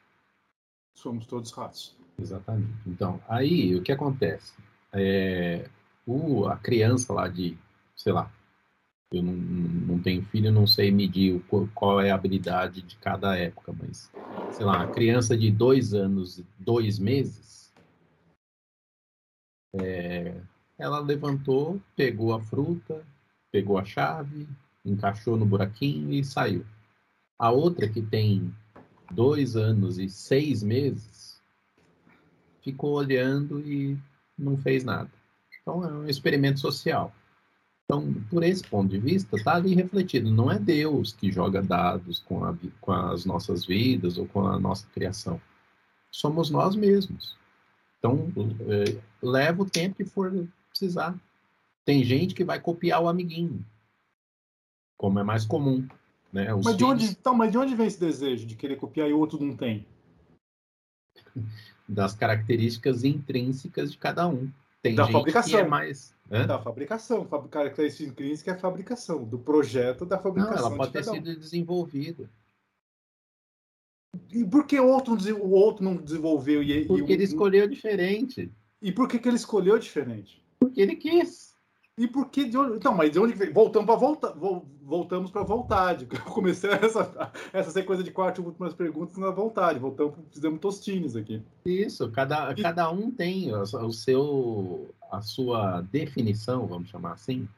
Somos 0.94 1.26
todos 1.26 1.52
ratos. 1.52 1.94
Exatamente. 2.18 2.72
Então, 2.86 3.22
aí 3.28 3.74
o 3.76 3.82
que 3.82 3.92
acontece? 3.92 4.52
É, 4.92 5.68
o, 6.06 6.46
a 6.46 6.56
criança 6.56 7.12
lá 7.12 7.28
de, 7.28 7.56
sei 7.94 8.12
lá, 8.12 8.30
eu 9.12 9.22
não, 9.22 9.32
não 9.32 10.02
tenho 10.02 10.22
filho, 10.24 10.50
não 10.50 10.66
sei 10.66 10.90
medir 10.90 11.34
o, 11.50 11.68
qual- 11.74 12.00
é 12.00 12.10
a 12.10 12.14
habilidade 12.14 12.82
de 12.82 12.96
cada 12.96 13.36
época, 13.36 13.72
mas, 13.72 14.10
sei 14.52 14.66
lá, 14.66 14.82
a 14.82 14.86
criança 14.88 15.36
de 15.36 15.50
dois 15.50 15.94
anos 15.94 16.38
e 16.38 16.46
dois 16.58 16.98
meses, 16.98 17.46
É, 19.74 20.40
ela 20.78 21.00
levantou, 21.00 21.80
pegou 21.94 22.32
a 22.32 22.40
fruta, 22.40 23.04
pegou 23.56 23.78
a 23.78 23.84
chave, 23.86 24.46
encaixou 24.84 25.34
no 25.34 25.46
buraquinho 25.46 26.12
e 26.12 26.22
saiu. 26.22 26.62
A 27.38 27.50
outra, 27.50 27.88
que 27.88 28.02
tem 28.02 28.54
dois 29.10 29.56
anos 29.56 29.96
e 29.98 30.10
seis 30.10 30.62
meses, 30.62 31.40
ficou 32.62 32.92
olhando 32.92 33.60
e 33.60 33.98
não 34.38 34.58
fez 34.58 34.84
nada. 34.84 35.10
Então, 35.62 35.82
é 35.82 35.90
um 35.90 36.06
experimento 36.06 36.60
social. 36.60 37.14
Então, 37.86 38.12
por 38.28 38.42
esse 38.42 38.62
ponto 38.62 38.90
de 38.90 38.98
vista, 38.98 39.36
está 39.36 39.54
ali 39.54 39.74
refletido. 39.74 40.30
Não 40.30 40.50
é 40.52 40.58
Deus 40.58 41.14
que 41.14 41.32
joga 41.32 41.62
dados 41.62 42.18
com, 42.18 42.44
a, 42.44 42.54
com 42.78 42.92
as 42.92 43.24
nossas 43.24 43.64
vidas 43.64 44.18
ou 44.18 44.26
com 44.26 44.46
a 44.46 44.60
nossa 44.60 44.86
criação. 44.88 45.40
Somos 46.10 46.50
nós 46.50 46.76
mesmos. 46.76 47.34
Então, 47.98 48.30
é, 48.68 48.98
leva 49.22 49.62
o 49.62 49.70
tempo 49.70 49.96
que 49.96 50.04
for 50.04 50.46
precisar. 50.68 51.18
Tem 51.86 52.02
gente 52.02 52.34
que 52.34 52.44
vai 52.44 52.60
copiar 52.60 53.00
o 53.00 53.08
amiguinho, 53.08 53.64
como 54.98 55.20
é 55.20 55.22
mais 55.22 55.46
comum. 55.46 55.86
Né? 56.32 56.52
Os 56.52 56.64
mas, 56.64 56.76
de 56.76 56.84
onde, 56.84 57.06
então, 57.06 57.32
mas 57.32 57.52
de 57.52 57.56
onde 57.56 57.76
vem 57.76 57.86
esse 57.86 58.00
desejo 58.00 58.44
de 58.44 58.56
querer 58.56 58.76
copiar 58.76 59.08
e 59.08 59.12
o 59.12 59.18
outro 59.18 59.42
não 59.42 59.56
tem? 59.56 59.86
Das 61.88 62.14
características 62.14 63.04
intrínsecas 63.04 63.92
de 63.92 63.98
cada 63.98 64.26
um. 64.26 64.50
Tem 64.82 64.96
da 64.96 65.06
fabricação. 65.06 65.60
É 65.60 65.64
mais... 65.64 66.12
Hã? 66.28 66.44
Da 66.44 66.58
fabricação. 66.58 67.24
Característica 67.48 68.10
intrínseca 68.10 68.50
é 68.50 68.54
a 68.54 68.58
fabricação. 68.58 69.22
Do 69.22 69.38
projeto 69.38 70.04
da 70.04 70.18
fabricação. 70.18 70.56
Não, 70.56 70.66
ela 70.66 70.76
pode 70.76 70.92
ter 70.92 71.04
sido 71.04 71.36
desenvolvida. 71.36 72.28
E 74.32 74.44
por 74.44 74.66
que 74.66 74.80
o 74.80 74.88
outro, 74.88 75.14
o 75.14 75.50
outro 75.52 75.84
não 75.84 75.96
desenvolveu? 75.96 76.60
E, 76.60 76.86
Porque 76.86 77.12
e 77.12 77.14
ele 77.14 77.22
escolheu 77.22 77.68
diferente. 77.68 78.52
E 78.82 78.90
por 78.90 79.08
que, 79.08 79.20
que 79.20 79.28
ele 79.28 79.36
escolheu 79.36 79.78
diferente? 79.78 80.42
Porque 80.58 80.80
ele 80.80 80.96
quis. 80.96 81.55
E 81.98 82.06
por 82.06 82.28
que 82.28 82.44
de 82.44 82.58
onde... 82.58 82.76
Então, 82.76 82.94
mas 82.94 83.10
de 83.10 83.18
onde 83.18 83.32
vem? 83.32 83.50
Voltamos 83.50 83.86
para 83.86 83.96
volta... 83.96 84.34
voltamos 84.82 85.30
para 85.30 85.42
vontade. 85.42 86.06
Eu 86.12 86.32
comecei 86.32 86.70
essa, 86.70 87.32
essa 87.52 87.70
sequência 87.70 88.04
de 88.04 88.10
quatro 88.10 88.44
últimas 88.44 88.74
perguntas 88.74 89.16
na 89.16 89.30
vontade. 89.30 89.78
Voltamos, 89.78 90.14
fizemos 90.30 90.60
tostines 90.60 91.16
aqui. 91.16 91.42
Isso, 91.64 92.10
cada, 92.10 92.52
e... 92.52 92.62
cada 92.62 92.90
um 92.90 93.10
tem 93.10 93.54
o 93.54 93.92
seu, 93.92 94.94
a 95.10 95.22
sua 95.22 95.80
definição, 95.80 96.66
vamos 96.66 96.90
chamar 96.90 97.12
assim, 97.12 97.48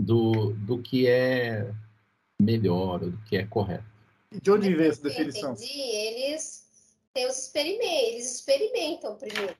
do, 0.00 0.52
do 0.52 0.80
que 0.80 1.08
é 1.08 1.72
melhor, 2.40 3.00
do 3.00 3.18
que 3.24 3.36
é 3.36 3.46
correto. 3.46 3.84
E 4.30 4.40
de 4.40 4.50
onde 4.50 4.74
vem 4.74 4.86
essa 4.86 5.02
definição? 5.02 5.52
Entendi, 5.52 5.78
eles 5.78 6.66
têm 7.12 7.26
os 7.26 7.38
experimentos, 7.38 8.12
eles 8.12 8.34
experimentam 8.36 9.16
primeiro. 9.16 9.56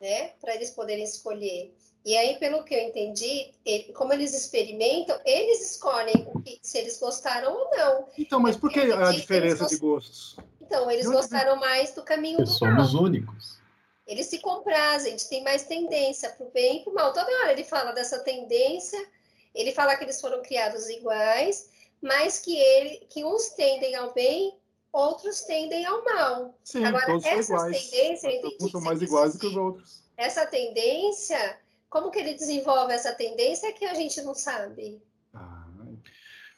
Né? 0.00 0.28
Para 0.40 0.54
eles 0.54 0.70
poderem 0.70 1.04
escolher. 1.04 1.74
E 2.08 2.16
aí, 2.16 2.38
pelo 2.38 2.64
que 2.64 2.74
eu 2.74 2.80
entendi, 2.80 3.52
ele, 3.66 3.92
como 3.92 4.14
eles 4.14 4.32
experimentam, 4.32 5.20
eles 5.26 5.72
escolhem 5.72 6.26
que, 6.42 6.58
se 6.62 6.78
eles 6.78 6.98
gostaram 6.98 7.52
ou 7.52 7.70
não. 7.70 8.08
Então, 8.16 8.40
mas 8.40 8.56
por 8.56 8.72
que 8.72 8.80
a 8.80 9.12
diferença 9.12 9.66
de 9.66 9.76
gostos? 9.76 10.34
Então, 10.58 10.90
eles 10.90 11.04
gostaram 11.04 11.56
mais 11.56 11.92
do 11.92 12.02
caminho 12.02 12.38
do 12.38 12.46
mal. 12.46 12.58
Somos 12.58 12.94
únicos. 12.94 13.58
Eles 14.06 14.24
se 14.24 14.38
comprazem, 14.38 15.10
eles 15.10 15.24
têm 15.24 15.44
mais 15.44 15.64
tendência 15.64 16.30
para 16.30 16.46
o 16.46 16.50
bem 16.50 16.78
e 16.78 16.84
para 16.84 16.92
o 16.92 16.94
mal. 16.94 17.12
Toda 17.12 17.30
hora 17.42 17.52
ele 17.52 17.64
fala 17.64 17.92
dessa 17.92 18.20
tendência, 18.20 19.06
ele 19.54 19.72
fala 19.72 19.94
que 19.94 20.04
eles 20.04 20.18
foram 20.18 20.40
criados 20.40 20.88
iguais, 20.88 21.68
mas 22.00 22.38
que, 22.38 22.56
ele, 22.56 23.06
que 23.10 23.22
uns 23.22 23.50
tendem 23.50 23.94
ao 23.96 24.14
bem, 24.14 24.56
outros 24.90 25.42
tendem 25.42 25.84
ao 25.84 26.02
mal. 26.02 26.54
Sim, 26.64 26.86
Agora, 26.86 27.04
todos 27.04 27.26
essas 27.26 27.46
são 27.48 27.56
iguais. 27.68 27.90
tendências... 27.90 28.44
Alguns 28.44 28.70
são 28.70 28.80
mais 28.80 29.02
iguais 29.02 29.34
do 29.34 29.40
que 29.40 29.46
os 29.48 29.56
outros. 29.56 30.02
Essa 30.16 30.46
tendência 30.46 31.67
como 31.88 32.10
que 32.10 32.18
ele 32.18 32.34
desenvolve 32.34 32.92
essa 32.92 33.12
tendência 33.12 33.72
que 33.72 33.84
a 33.84 33.94
gente 33.94 34.20
não 34.22 34.34
sabe? 34.34 35.02
Ah, 35.32 35.66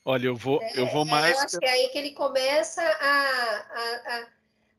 olha, 0.05 0.27
eu 0.27 0.37
vou, 0.37 0.61
é, 0.62 0.73
eu 0.79 0.87
vou 0.87 1.05
mais. 1.05 1.37
Eu 1.37 1.45
acho 1.45 1.59
que 1.59 1.64
é 1.64 1.71
aí 1.71 1.88
que 1.88 1.99
ele 1.99 2.12
começa 2.12 2.83
a, 2.83 3.66
a, 3.75 4.27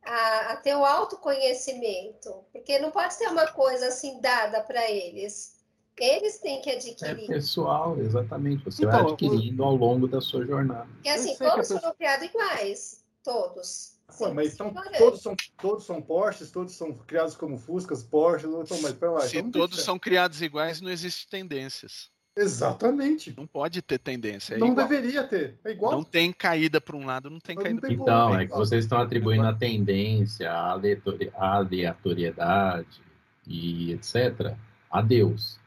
a, 0.03 0.51
a, 0.51 0.55
ter 0.57 0.75
o 0.75 0.85
autoconhecimento, 0.85 2.43
porque 2.51 2.79
não 2.79 2.91
pode 2.91 3.13
ser 3.13 3.27
uma 3.27 3.47
coisa 3.47 3.87
assim 3.87 4.19
dada 4.19 4.61
para 4.61 4.89
eles. 4.89 5.59
Eles 5.97 6.39
têm 6.39 6.61
que 6.61 6.71
adquirir. 6.71 7.25
É 7.25 7.27
pessoal, 7.27 7.99
exatamente. 7.99 8.65
Você 8.65 8.85
então, 8.85 9.03
vai 9.03 9.11
adquirindo 9.11 9.63
ao 9.63 9.75
longo 9.75 10.07
da 10.07 10.19
sua 10.19 10.45
jornada. 10.45 10.87
Porque 10.93 11.09
assim, 11.09 11.35
todos 11.35 11.67
foram 11.67 11.93
criados 11.93 12.25
iguais. 12.25 13.03
Todos. 13.23 13.99
Pô, 14.17 14.33
mas 14.33 14.53
então, 14.53 14.73
todos, 14.97 15.21
são, 15.21 15.35
todos 15.57 15.85
são 15.85 16.01
Porsches, 16.01 16.51
todos 16.51 16.73
são 16.73 16.93
criados 16.93 17.35
como 17.35 17.57
Fuscas, 17.57 18.03
Porsches, 18.03 18.49
então, 18.49 18.81
mas 18.81 18.93
pera 18.93 19.11
lá. 19.11 19.21
Se 19.21 19.37
então 19.37 19.51
todos 19.51 19.83
são 19.83 19.97
criados 19.97 20.41
iguais, 20.41 20.81
não 20.81 20.91
existe 20.91 21.27
tendências. 21.27 22.09
Exatamente. 22.35 23.33
Não 23.35 23.45
pode 23.45 23.81
ter 23.81 23.99
tendência. 23.99 24.55
É 24.55 24.57
não 24.57 24.71
igual. 24.71 24.87
deveria 24.87 25.23
ter. 25.25 25.59
É 25.65 25.71
igual. 25.71 25.91
Não 25.91 26.03
tem 26.03 26.31
caída 26.31 26.79
para 26.79 26.95
um 26.95 27.05
lado, 27.05 27.29
não 27.29 27.39
tem 27.39 27.55
não 27.55 27.63
caída 27.63 27.81
para 27.81 27.89
outro. 27.89 28.03
Então, 28.03 28.39
é 28.39 28.47
que 28.47 28.53
vocês 28.53 28.85
estão 28.85 28.99
atribuindo 28.99 29.45
a 29.45 29.53
tendência, 29.53 30.49
a 30.51 30.71
aleatoriedade 30.71 33.01
e 33.45 33.91
etc. 33.91 34.55
a 34.89 35.01
Deus. 35.01 35.59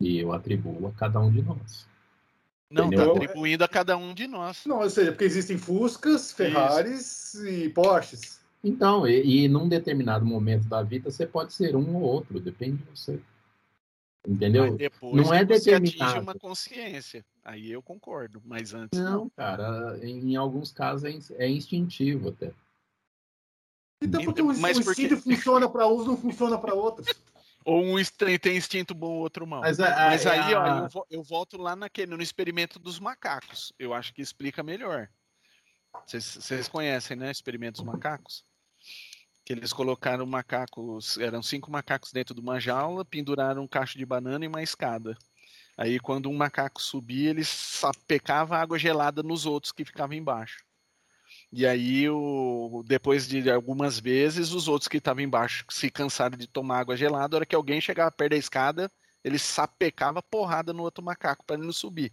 E 0.00 0.18
eu 0.18 0.32
atribuo 0.32 0.88
a 0.88 0.92
cada 0.92 1.20
um 1.20 1.30
de 1.30 1.42
nós. 1.42 1.86
Não, 2.72 2.90
está 2.90 3.04
atribuindo 3.04 3.62
a 3.62 3.68
cada 3.68 3.96
um 3.96 4.14
de 4.14 4.26
nós. 4.26 4.64
Não, 4.66 4.80
ou 4.80 4.90
seja, 4.90 5.12
porque 5.12 5.24
existem 5.24 5.58
Fuscas, 5.58 6.32
Ferraris 6.32 7.34
Isso. 7.34 7.46
e 7.46 7.68
Porsches. 7.68 8.40
Então, 8.64 9.06
e, 9.06 9.44
e 9.44 9.48
num 9.48 9.68
determinado 9.68 10.24
momento 10.24 10.68
da 10.68 10.82
vida 10.82 11.10
você 11.10 11.26
pode 11.26 11.52
ser 11.52 11.76
um 11.76 11.96
ou 11.96 12.02
outro, 12.02 12.40
depende 12.40 12.78
de 12.78 12.90
você. 12.90 13.20
Entendeu? 14.26 14.78
não 15.02 15.34
é 15.34 15.44
determinado. 15.44 16.20
uma 16.20 16.34
consciência. 16.34 17.24
Aí 17.44 17.72
eu 17.72 17.82
concordo, 17.82 18.40
mas 18.44 18.72
antes. 18.72 18.98
Não, 18.98 19.22
não. 19.22 19.30
cara, 19.30 19.98
em, 20.00 20.32
em, 20.32 20.36
alguns 20.36 20.70
casos 20.70 21.32
é, 21.32 21.44
é 21.44 21.50
instintivo 21.50 22.28
até. 22.28 22.52
Então, 24.00 24.24
porque 24.24 24.40
o, 24.40 24.56
mas 24.58 24.76
o 24.76 24.80
instinto 24.80 25.16
porque... 25.16 25.34
funciona 25.34 25.68
para 25.68 25.88
uns, 25.88 26.06
não 26.06 26.16
funciona 26.16 26.56
para 26.56 26.74
outros. 26.74 27.08
Ou 27.64 27.82
um 27.84 27.96
tem 28.40 28.56
instinto 28.56 28.94
bom, 28.94 29.18
outro 29.18 29.46
mal. 29.46 29.60
Mas, 29.60 29.78
a, 29.78 29.88
Mas 30.10 30.26
aí, 30.26 30.54
a... 30.54 30.60
ó, 30.60 30.86
eu, 30.86 31.06
eu, 31.10 31.22
volto 31.22 31.56
lá 31.56 31.76
naquele, 31.76 32.14
no 32.16 32.22
experimento 32.22 32.78
dos 32.78 32.98
macacos. 32.98 33.72
Eu 33.78 33.94
acho 33.94 34.12
que 34.12 34.22
explica 34.22 34.62
melhor. 34.62 35.08
Vocês 36.06 36.68
conhecem, 36.68 37.16
né? 37.16 37.30
Experimento 37.30 37.82
dos 37.82 37.92
macacos? 37.92 38.44
Que 39.44 39.52
eles 39.52 39.72
colocaram 39.72 40.24
macacos, 40.24 41.18
eram 41.18 41.42
cinco 41.42 41.70
macacos 41.70 42.12
dentro 42.12 42.34
de 42.34 42.40
uma 42.40 42.60
jaula, 42.60 43.04
penduraram 43.04 43.62
um 43.62 43.68
cacho 43.68 43.98
de 43.98 44.06
banana 44.06 44.44
e 44.44 44.48
uma 44.48 44.62
escada. 44.62 45.16
Aí, 45.76 45.98
quando 45.98 46.28
um 46.28 46.36
macaco 46.36 46.80
subia, 46.80 47.30
ele 47.30 47.44
sapecava 47.44 48.58
água 48.58 48.78
gelada 48.78 49.22
nos 49.22 49.46
outros 49.46 49.72
que 49.72 49.84
ficavam 49.84 50.16
embaixo. 50.16 50.64
E 51.52 51.66
aí, 51.66 52.08
o, 52.08 52.82
depois 52.86 53.28
de 53.28 53.50
algumas 53.50 54.00
vezes, 54.00 54.52
os 54.52 54.68
outros 54.68 54.88
que 54.88 54.96
estavam 54.96 55.22
embaixo 55.22 55.66
se 55.68 55.90
cansaram 55.90 56.36
de 56.36 56.46
tomar 56.46 56.80
água 56.80 56.96
gelada. 56.96 57.36
A 57.36 57.38
hora 57.38 57.46
que 57.46 57.54
alguém 57.54 57.78
chegava 57.78 58.10
perto 58.10 58.30
da 58.30 58.36
escada, 58.38 58.90
ele 59.22 59.38
sapecava 59.38 60.22
porrada 60.22 60.72
no 60.72 60.82
outro 60.82 61.04
macaco 61.04 61.44
para 61.44 61.56
ele 61.56 61.66
não 61.66 61.72
subir. 61.72 62.10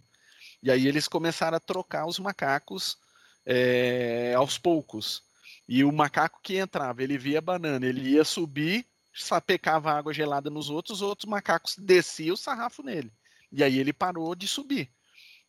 E 0.62 0.70
aí 0.70 0.86
eles 0.86 1.08
começaram 1.08 1.56
a 1.56 1.60
trocar 1.60 2.06
os 2.06 2.18
macacos 2.18 2.98
é, 3.46 4.34
aos 4.36 4.58
poucos. 4.58 5.22
E 5.66 5.84
o 5.84 5.92
macaco 5.92 6.40
que 6.42 6.58
entrava, 6.58 7.02
ele 7.02 7.16
via 7.16 7.38
a 7.38 7.42
banana, 7.42 7.86
ele 7.86 8.10
ia 8.10 8.24
subir, 8.24 8.84
sapecava 9.14 9.90
água 9.92 10.12
gelada 10.12 10.50
nos 10.50 10.68
outros, 10.68 11.00
os 11.00 11.02
outros 11.02 11.28
macacos 11.28 11.76
desciam 11.78 12.34
o 12.34 12.36
sarrafo 12.36 12.82
nele. 12.82 13.10
E 13.50 13.64
aí 13.64 13.78
ele 13.78 13.92
parou 13.92 14.34
de 14.34 14.46
subir. 14.46 14.90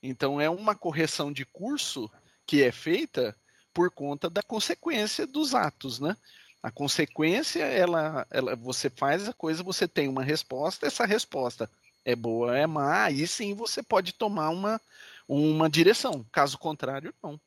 Então 0.01 0.39
é 0.39 0.49
uma 0.49 0.75
correção 0.75 1.32
de 1.32 1.43
curso 1.45 2.10
que 2.45 2.63
é 2.63 2.71
feita 2.71 3.36
por 3.73 3.91
conta 3.91 4.29
da 4.29 4.41
consequência 4.41 5.25
dos 5.25 5.53
atos, 5.55 5.99
né? 5.99 6.15
A 6.62 6.69
consequência, 6.69 7.63
ela, 7.63 8.25
ela, 8.29 8.55
você 8.55 8.89
faz 8.89 9.27
a 9.27 9.34
coisa, 9.34 9.63
você 9.63 9.88
tem 9.88 10.07
uma 10.07 10.23
resposta, 10.23 10.86
essa 10.86 11.05
resposta 11.05 11.69
é 12.05 12.15
boa, 12.15 12.55
é 12.55 12.67
má, 12.67 13.05
aí 13.05 13.25
sim 13.25 13.55
você 13.55 13.81
pode 13.81 14.13
tomar 14.13 14.49
uma, 14.49 14.79
uma 15.27 15.69
direção. 15.69 16.23
Caso 16.31 16.57
contrário, 16.60 17.13
não. 17.21 17.39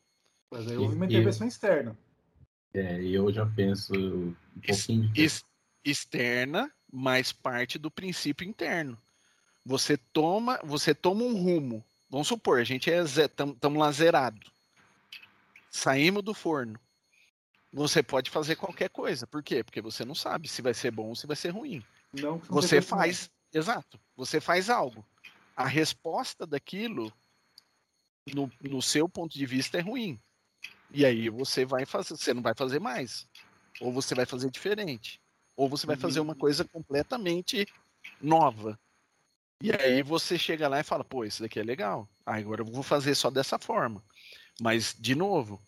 Mas 0.51 0.67
aí 0.69 0.77
houve 0.77 0.97
uma 0.97 1.07
intervenção 1.07 1.47
externa. 1.47 1.97
É, 2.73 3.01
e 3.01 3.15
eu 3.15 3.33
já 3.33 3.47
penso 3.47 3.95
um 3.95 4.35
pouquinho. 4.67 5.13
Ex, 5.15 5.45
externa, 5.85 6.71
mas 6.93 7.31
parte 7.31 7.79
do 7.79 7.91
princípio 7.91 8.47
interno. 8.47 8.99
Você 9.65 9.97
toma, 9.97 10.59
você 10.65 10.93
toma 10.93 11.23
um 11.23 11.41
rumo. 11.41 11.85
Vamos 12.11 12.29
supor, 12.29 12.59
a 12.59 12.65
gente 12.65 12.91
é 12.91 13.01
estamos 13.03 13.79
lá 13.79 13.91
zerado 13.93 14.54
saímos 15.75 16.23
do 16.23 16.33
forno. 16.33 16.79
Você 17.73 18.01
pode 18.01 18.31
fazer 18.31 18.55
qualquer 18.55 18.89
coisa. 18.89 19.27
Por 19.27 19.43
quê? 19.43 19.65
Porque 19.65 19.81
você 19.81 20.05
não 20.05 20.15
sabe 20.15 20.49
se 20.49 20.63
vai 20.63 20.73
ser 20.73 20.93
bom 20.93 21.09
ou 21.09 21.17
se 21.17 21.27
vai 21.27 21.35
ser 21.35 21.49
ruim. 21.49 21.83
Não, 22.13 22.39
você 22.39 22.81
faz, 22.81 23.29
exato. 23.53 23.99
Você 24.17 24.41
faz 24.41 24.71
algo. 24.71 25.05
A 25.57 25.67
resposta 25.67 26.47
daquilo, 26.47 27.13
no, 28.33 28.49
no 28.61 28.81
seu 28.81 29.09
ponto 29.09 29.37
de 29.37 29.45
vista, 29.45 29.77
é 29.77 29.81
ruim. 29.81 30.21
E 30.93 31.05
aí 31.05 31.29
você 31.29 31.65
vai 31.65 31.85
fazer, 31.85 32.17
você 32.17 32.33
não 32.33 32.43
vai 32.43 32.55
fazer 32.55 32.79
mais. 32.79 33.27
Ou 33.81 33.93
você 33.93 34.15
vai 34.15 34.25
fazer 34.25 34.51
diferente. 34.51 35.21
ou 35.57 35.69
você 35.69 35.87
vai 35.87 35.97
fazer 35.97 36.21
uma 36.21 36.35
coisa 36.35 36.65
completamente 36.65 37.67
nova. 38.21 38.79
E 39.61 39.73
aí 39.73 40.03
você 40.03 40.39
chega 40.39 40.69
lá 40.69 40.81
e 40.81 40.85
fala, 40.85 41.05
pô, 41.05 41.25
isso 41.25 41.43
daqui 41.43 41.59
é 41.59 41.63
legal. 41.63 42.09
Ah, 42.25 42.37
agora 42.37 42.63
eu 42.63 42.67
vou 42.67 42.83
fazer 42.83 43.15
só 43.15 43.31
dessa 43.31 43.59
forma. 43.59 44.03
Mas, 44.61 44.95
de 44.99 45.15
novo, 45.15 45.61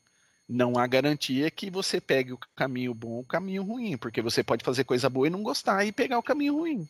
não 0.48 0.78
há 0.78 0.86
garantia 0.86 1.50
que 1.50 1.70
você 1.70 2.00
pegue 2.00 2.32
o 2.32 2.38
caminho 2.54 2.94
bom 2.94 3.10
ou 3.10 3.20
o 3.20 3.24
caminho 3.24 3.64
ruim, 3.64 3.96
porque 3.96 4.22
você 4.22 4.42
pode 4.42 4.64
fazer 4.64 4.84
coisa 4.84 5.10
boa 5.10 5.26
e 5.26 5.30
não 5.30 5.42
gostar 5.42 5.84
e 5.84 5.92
pegar 5.92 6.18
o 6.18 6.22
caminho 6.22 6.56
ruim. 6.56 6.88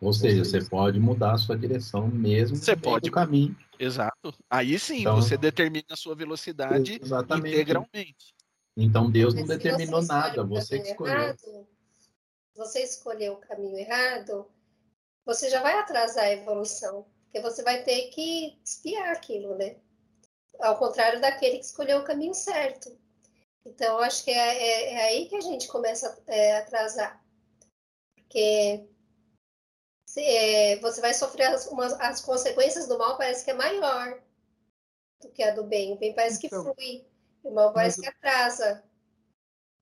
Ou 0.00 0.12
seja, 0.14 0.44
você 0.44 0.64
pode 0.64 0.98
mudar 0.98 1.34
a 1.34 1.38
sua 1.38 1.58
direção 1.58 2.08
mesmo 2.08 2.56
você 2.56 2.74
pode 2.74 3.10
o 3.10 3.12
caminho. 3.12 3.54
Exato. 3.78 4.34
Aí 4.48 4.78
sim, 4.78 5.00
então, 5.00 5.16
você 5.16 5.36
determina 5.36 5.84
a 5.90 5.96
sua 5.96 6.14
velocidade 6.14 6.98
exatamente. 7.02 7.54
integralmente. 7.54 8.34
Então 8.74 9.10
Deus 9.10 9.34
não 9.34 9.44
determinou 9.44 10.00
você 10.00 10.08
nada, 10.08 10.42
você 10.42 10.78
que 10.80 10.88
escolheu. 10.88 11.14
Errado, 11.14 11.68
você 12.56 12.82
escolheu 12.82 13.34
o 13.34 13.36
caminho 13.36 13.76
errado, 13.76 14.46
você 15.24 15.50
já 15.50 15.62
vai 15.62 15.78
atrasar 15.78 16.24
a 16.24 16.32
evolução, 16.32 17.04
porque 17.24 17.40
você 17.40 17.62
vai 17.62 17.82
ter 17.82 18.08
que 18.08 18.58
espiar 18.64 19.12
aquilo, 19.12 19.54
né? 19.56 19.76
Ao 20.60 20.78
contrário 20.78 21.20
daquele 21.20 21.58
que 21.58 21.64
escolheu 21.64 21.98
o 21.98 22.04
caminho 22.04 22.34
certo. 22.34 22.96
Então, 23.64 23.98
acho 23.98 24.24
que 24.24 24.30
é, 24.30 24.34
é, 24.34 24.92
é 24.92 25.02
aí 25.04 25.28
que 25.28 25.36
a 25.36 25.40
gente 25.40 25.68
começa 25.68 26.20
é, 26.26 26.56
a 26.56 26.58
atrasar. 26.60 27.22
Porque 28.14 28.88
é, 30.16 30.76
você 30.76 31.00
vai 31.00 31.14
sofrer 31.14 31.46
as, 31.46 31.66
umas, 31.66 31.92
as 31.94 32.20
consequências 32.20 32.86
do 32.88 32.98
mal, 32.98 33.16
parece 33.16 33.44
que 33.44 33.50
é 33.50 33.54
maior 33.54 34.20
do 35.20 35.30
que 35.30 35.42
a 35.42 35.54
do 35.54 35.64
bem. 35.64 35.92
O 35.92 35.96
bem 35.96 36.14
parece 36.14 36.44
então, 36.44 36.64
que 36.64 36.72
flui, 36.72 37.06
o 37.42 37.50
mal 37.50 37.72
parece 37.72 38.00
que 38.00 38.08
atrasa. 38.08 38.82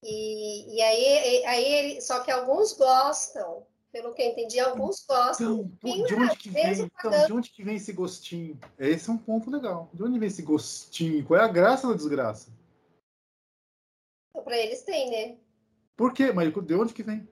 E, 0.02 0.76
e 0.76 0.82
aí, 0.82 1.44
aí 1.44 1.64
ele, 1.64 2.00
só 2.00 2.20
que 2.22 2.30
alguns 2.30 2.72
gostam, 2.72 3.66
pelo 3.92 4.12
que 4.12 4.22
eu 4.22 4.26
entendi, 4.26 4.60
alguns 4.60 5.04
gostam. 5.06 5.70
Então, 5.82 6.06
de 6.06 6.14
onde 6.14 6.36
que 6.36 6.50
vem? 6.50 6.72
Então, 6.72 7.26
de 7.26 7.32
onde 7.32 7.50
que 7.50 7.62
vem 7.62 7.76
esse 7.76 7.92
gostinho? 7.92 8.58
Esse 8.78 9.08
é 9.08 9.12
um 9.12 9.18
ponto 9.18 9.50
legal. 9.50 9.90
De 9.92 10.02
onde 10.02 10.18
vem 10.18 10.28
esse 10.28 10.42
gostinho? 10.42 11.24
Qual 11.24 11.40
é 11.40 11.44
a 11.44 11.48
graça 11.48 11.88
da 11.88 11.94
desgraça? 11.94 12.50
Então, 14.30 14.44
para 14.44 14.58
eles 14.58 14.82
tem, 14.82 15.10
né? 15.10 15.38
Por 15.96 16.12
quê? 16.12 16.32
Mas 16.32 16.52
de 16.52 16.74
onde 16.74 16.92
que 16.94 17.02
vem? 17.02 17.28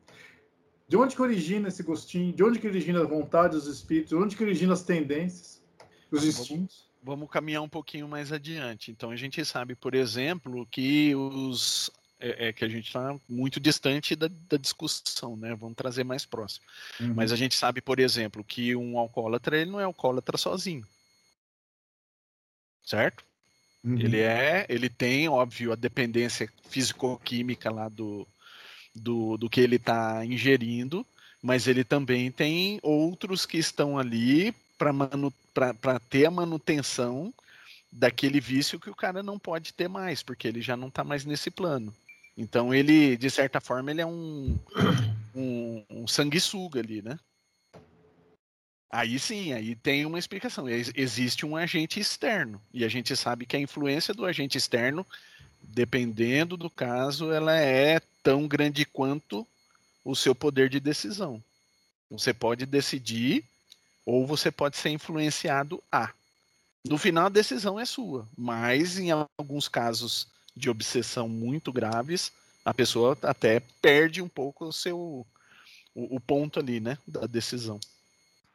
De 0.89 0.97
onde 0.97 1.15
que 1.15 1.23
origina 1.23 1.69
esse 1.69 1.83
gostinho? 1.83 2.33
De 2.33 2.43
onde 2.43 2.59
que 2.59 2.67
origina 2.67 3.01
a 3.01 3.07
vontade, 3.07 3.57
os 3.57 3.67
espíritos? 3.67 4.11
De 4.11 4.17
onde 4.17 4.37
que 4.37 4.43
origina 4.43 4.73
as 4.73 4.83
tendências, 4.83 5.63
os 6.11 6.25
instintos? 6.25 6.91
Vamos, 7.03 7.19
vamos 7.19 7.31
caminhar 7.31 7.63
um 7.63 7.69
pouquinho 7.69 8.09
mais 8.09 8.33
adiante. 8.33 8.91
Então 8.91 9.11
a 9.11 9.17
gente 9.17 9.45
sabe, 9.45 9.75
por 9.75 9.95
exemplo, 9.95 10.67
que 10.67 11.15
os 11.15 11.91
é, 12.19 12.49
é 12.49 12.53
que 12.53 12.65
a 12.65 12.69
gente 12.69 12.87
está 12.87 13.17
muito 13.29 13.61
distante 13.61 14.17
da, 14.17 14.29
da, 14.49 14.57
discussão, 14.57 15.37
né? 15.37 15.55
Vamos 15.55 15.77
trazer 15.77 16.05
mais 16.05 16.25
próximo. 16.25 16.65
Uhum. 17.01 17.15
Mas 17.15 17.33
a 17.33 17.37
gente 17.37 17.55
sabe, 17.55 17.81
por 17.81 17.99
exemplo, 17.99 18.43
que 18.43 18.75
um 18.75 18.99
alcoólatra 18.99 19.59
ele 19.59 19.71
não 19.71 19.81
é 19.81 19.85
alcoólatra 19.85 20.39
sozinho, 20.39 20.87
certo? 22.85 23.25
Uhum. 23.85 23.99
Ele 23.99 24.21
é, 24.21 24.67
ele 24.69 24.89
tem, 24.89 25.29
óbvio, 25.29 25.73
a 25.73 25.77
dependência 25.77 26.51
físico-química 26.69 27.71
lá 27.71 27.89
do, 27.89 28.27
do, 28.95 29.37
do 29.37 29.51
que 29.51 29.61
ele 29.61 29.77
está 29.77 30.25
ingerindo, 30.25 31.07
mas 31.43 31.69
ele 31.69 31.85
também 31.85 32.31
tem 32.31 32.81
outros 32.83 33.47
que 33.47 33.59
estão 33.59 33.99
ali 33.99 34.55
para 34.77 36.01
ter 36.11 36.27
a 36.27 36.31
manutenção 36.31 37.33
daquele 37.93 38.41
vício 38.41 38.81
que 38.81 38.91
o 38.91 38.95
cara 38.95 39.23
não 39.23 39.39
pode 39.39 39.73
ter 39.73 39.89
mais, 39.89 40.23
porque 40.23 40.49
ele 40.49 40.61
já 40.61 40.77
não 40.77 40.89
está 40.89 41.05
mais 41.05 41.25
nesse 41.25 41.51
plano. 41.51 41.95
Então 42.37 42.75
ele, 42.75 43.17
de 43.17 43.31
certa 43.31 43.61
forma, 43.61 43.91
ele 43.91 44.03
é 44.03 44.07
um, 44.07 44.59
um, 45.35 45.85
um 45.91 46.07
sanguessuga 46.07 46.81
ali, 46.81 47.01
né? 47.01 47.19
Aí 48.91 49.19
sim, 49.19 49.53
aí 49.53 49.75
tem 49.75 50.07
uma 50.07 50.19
explicação. 50.19 50.69
Existe 50.69 51.45
um 51.45 51.57
agente 51.57 51.99
externo. 51.99 52.61
E 52.73 52.85
a 52.85 52.89
gente 52.89 53.17
sabe 53.17 53.47
que 53.47 53.57
a 53.57 53.61
influência 53.61 54.15
do 54.15 54.25
agente 54.25 54.57
externo, 54.57 55.05
dependendo 55.63 56.57
do 56.57 56.71
caso, 56.71 57.33
ela 57.33 57.57
é 57.57 58.01
tão 58.23 58.47
grande 58.47 58.85
quanto 58.85 59.47
o 60.05 60.15
seu 60.15 60.35
poder 60.35 60.69
de 60.69 60.79
decisão. 60.79 61.43
Você 62.11 62.33
pode 62.33 62.65
decidir 62.65 63.45
ou 64.05 64.25
você 64.25 64.51
pode 64.53 64.77
ser 64.77 64.91
influenciado 64.91 65.83
a. 65.91 66.13
No 66.89 66.97
final, 66.97 67.27
a 67.27 67.31
decisão 67.31 67.81
é 67.81 67.85
sua, 67.85 68.29
mas 68.39 68.97
em 68.97 69.11
alguns 69.11 69.67
casos 69.67 70.29
de 70.57 70.71
obsessão 70.71 71.29
muito 71.29 71.73
graves, 71.73 72.33
a 72.65 72.73
pessoa 72.73 73.17
até 73.23 73.61
perde 73.81 74.23
um 74.23 74.29
pouco 74.29 74.67
o 74.67 74.73
seu 74.73 75.27
o, 75.95 76.17
o 76.17 76.21
ponto 76.21 76.59
ali, 76.59 76.81
né, 76.81 76.99
da 77.07 77.27
decisão. 77.27 77.79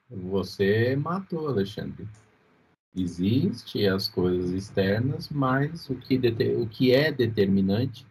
Você 0.09 0.95
matou, 0.95 1.47
Alexandre. 1.47 2.07
Existe 2.95 3.87
as 3.87 4.09
coisas 4.09 4.51
externas, 4.51 5.29
mas 5.29 5.89
o 5.89 5.95
que, 5.95 6.19
o 6.57 6.67
que 6.67 6.91
é 6.91 7.11
determinante 7.11 8.05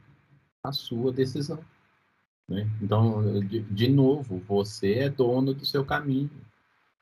a 0.65 0.73
sua 0.73 1.13
decisão. 1.13 1.63
Né? 2.49 2.69
Então, 2.83 3.41
de, 3.41 3.61
de 3.61 3.89
novo, 3.89 4.43
você 4.49 4.95
é 4.95 5.09
dono 5.11 5.53
do 5.53 5.67
seu 5.67 5.85
caminho. 5.85 6.31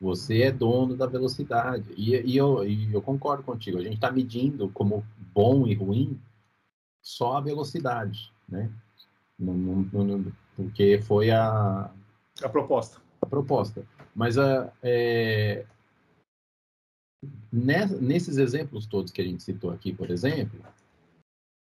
Você 0.01 0.43
é 0.43 0.53
dono 0.53 0.97
da 0.97 1.07
velocidade. 1.07 1.93
E, 1.97 2.15
e, 2.17 2.37
eu, 2.37 2.69
e 2.69 2.93
eu 2.93 3.01
concordo 3.01 3.45
contigo. 3.45 3.79
A 3.79 3.83
gente 3.83 3.95
está 3.95 4.11
medindo 4.11 4.69
como 4.71 5.07
bom 5.33 5.67
e 5.67 5.75
ruim 5.75 6.21
só 7.03 7.37
a 7.37 7.41
velocidade, 7.41 8.33
né? 8.49 8.71
Porque 10.57 11.01
foi 11.03 11.31
a 11.31 11.91
a 12.43 12.49
proposta. 12.49 13.01
A 13.21 13.27
proposta. 13.27 13.85
Mas 14.15 14.39
a, 14.39 14.73
é, 14.83 15.67
nesses 17.53 18.39
exemplos 18.39 18.87
todos 18.87 19.13
que 19.13 19.21
a 19.21 19.25
gente 19.25 19.43
citou 19.43 19.71
aqui, 19.71 19.93
por 19.93 20.11
exemplo, 20.11 20.61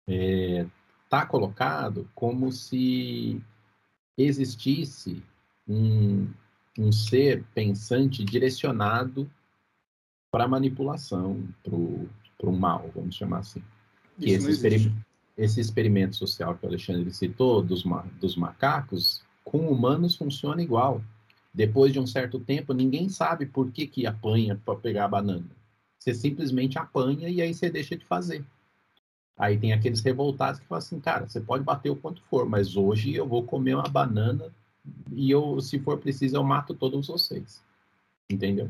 é, 0.08 0.66
está 1.04 1.26
colocado 1.26 2.10
como 2.14 2.52
se 2.52 3.42
existisse 4.18 5.24
um, 5.68 6.28
um 6.78 6.92
ser 6.92 7.44
pensante 7.54 8.24
direcionado 8.24 9.30
para 10.32 10.48
manipulação, 10.48 11.48
para 11.64 12.50
o 12.50 12.58
mal, 12.58 12.92
vamos 12.94 13.16
chamar 13.16 13.40
assim. 13.40 13.64
Que 14.20 14.32
esse, 14.32 14.52
experim 14.52 14.94
esse, 15.38 15.60
experimento 15.60 16.16
social 16.16 16.56
que 16.56 16.66
o 16.66 16.70
Alexandre 16.70 17.12
citou, 17.14 17.62
dos, 17.62 17.84
ma 17.84 18.06
dos 18.20 18.36
macacos, 18.36 19.24
com 19.44 19.70
humanos 19.70 20.16
funciona 20.16 20.62
igual. 20.62 21.02
Depois 21.54 21.94
de 21.94 22.00
um 22.00 22.08
certo 22.08 22.40
tempo, 22.40 22.74
ninguém 22.74 23.08
sabe 23.10 23.46
por 23.46 23.72
que, 23.72 23.88
que 23.88 24.06
apanha 24.06 24.60
para 24.66 24.76
pegar 24.76 25.06
a 25.06 25.10
banana. 25.10 25.46
Você 25.98 26.14
simplesmente 26.14 26.78
apanha 26.78 27.30
e 27.30 27.42
aí 27.42 27.54
você 27.54 27.70
deixa 27.70 27.96
de 27.96 28.06
fazer. 28.06 28.46
Aí 29.38 29.58
tem 29.58 29.74
aqueles 29.74 30.02
revoltados 30.02 30.60
que 30.60 30.68
falam 30.68 30.80
assim, 30.80 31.00
cara, 31.00 31.28
você 31.28 31.42
pode 31.42 31.64
bater 31.64 31.90
o 31.90 31.96
quanto 31.96 32.22
for, 32.24 32.48
mas 32.48 32.78
hoje 32.78 33.14
eu 33.14 33.28
vou 33.28 33.44
comer 33.44 33.76
uma 33.76 33.90
banana 33.90 34.52
e 35.12 35.32
eu, 35.32 35.60
se 35.60 35.80
for 35.80 35.98
preciso, 35.98 36.36
eu 36.36 36.44
mato 36.44 36.74
todos 36.74 37.08
vocês. 37.08 37.64
Entendeu? 38.30 38.70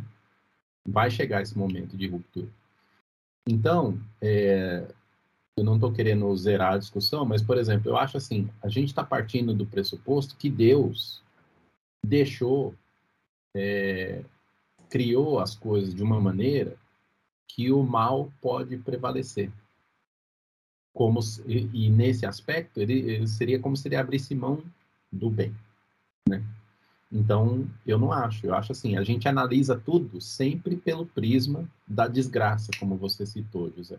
Vai 0.88 1.12
chegar 1.12 1.41
esse 1.41 1.58
momento 1.58 1.95
de 1.97 2.08
ruptura. 2.08 2.49
Então, 3.47 3.99
é, 4.21 4.88
eu 5.58 5.63
não 5.63 5.76
estou 5.76 5.91
querendo 5.91 6.36
zerar 6.36 6.74
a 6.74 6.78
discussão, 6.78 7.26
mas, 7.26 7.41
por 7.41 7.58
exemplo, 7.58 7.89
eu 7.89 7.98
acho 7.98 8.18
assim, 8.18 8.50
a 8.62 8.68
gente 8.68 8.89
está 8.89 9.04
partindo 9.04 9.54
do 9.54 9.65
pressuposto 9.65 10.36
que 10.36 10.50
Deus 10.50 11.24
deixou, 12.06 12.76
é, 13.56 14.21
criou 14.90 15.40
as 15.40 15.56
coisas 15.56 15.96
de 15.96 16.04
uma 16.04 16.19
maneira 16.19 16.75
que 17.48 17.71
o 17.71 17.84
mal 17.84 18.32
pode 18.42 18.77
prevalecer. 18.77 19.50
Como 20.94 21.21
e, 21.46 21.69
e 21.73 21.90
nesse 21.90 22.25
aspecto 22.25 22.82
ele, 22.82 23.00
ele, 23.00 23.27
seria 23.27 23.60
como 23.60 23.77
se 23.77 23.88
ele 23.88 23.96
abrisse 23.96 24.36
mão 24.36 24.62
do 25.12 25.29
bem, 25.29 25.56
né? 26.27 26.44
Então 27.10 27.65
eu 27.88 27.98
não 27.98 28.12
acho, 28.12 28.46
eu 28.46 28.54
acho 28.54 28.73
assim, 28.73 28.98
a 28.98 29.04
gente 29.04 29.27
analisa 29.27 29.77
tudo 29.77 30.19
sempre 30.19 30.75
pelo 30.75 31.06
prisma 31.06 31.69
da 31.88 32.08
desgraça, 32.08 32.71
como 32.77 32.98
você 32.98 33.25
citou, 33.25 33.71
José, 33.75 33.98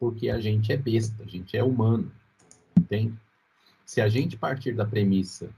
porque 0.00 0.30
a 0.30 0.40
gente 0.40 0.72
é 0.72 0.78
besta, 0.78 1.22
a 1.22 1.26
gente 1.26 1.54
é 1.54 1.62
humano, 1.62 2.10
entende? 2.76 3.14
Se 3.84 4.00
a 4.00 4.08
gente 4.08 4.34
partir 4.34 4.72
da 4.72 4.86
premissa 4.86 5.50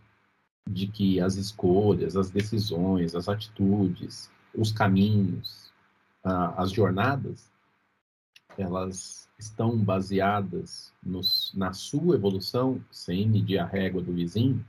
de 0.68 0.88
que 0.88 1.20
as 1.20 1.36
escolhas, 1.36 2.16
as 2.16 2.28
decisões, 2.28 3.14
as 3.14 3.28
atitudes, 3.28 4.28
os 4.52 4.72
caminhos, 4.72 5.72
as 6.24 6.72
jornadas, 6.72 7.50
elas 8.58 9.28
estão 9.38 9.78
baseadas 9.78 10.92
nos, 11.02 11.52
na 11.54 11.72
sua 11.72 12.16
evolução, 12.16 12.84
sem 12.90 13.28
medir 13.28 13.58
a 13.58 13.66
régua 13.66 14.02
do 14.02 14.12
vizinho, 14.12 14.64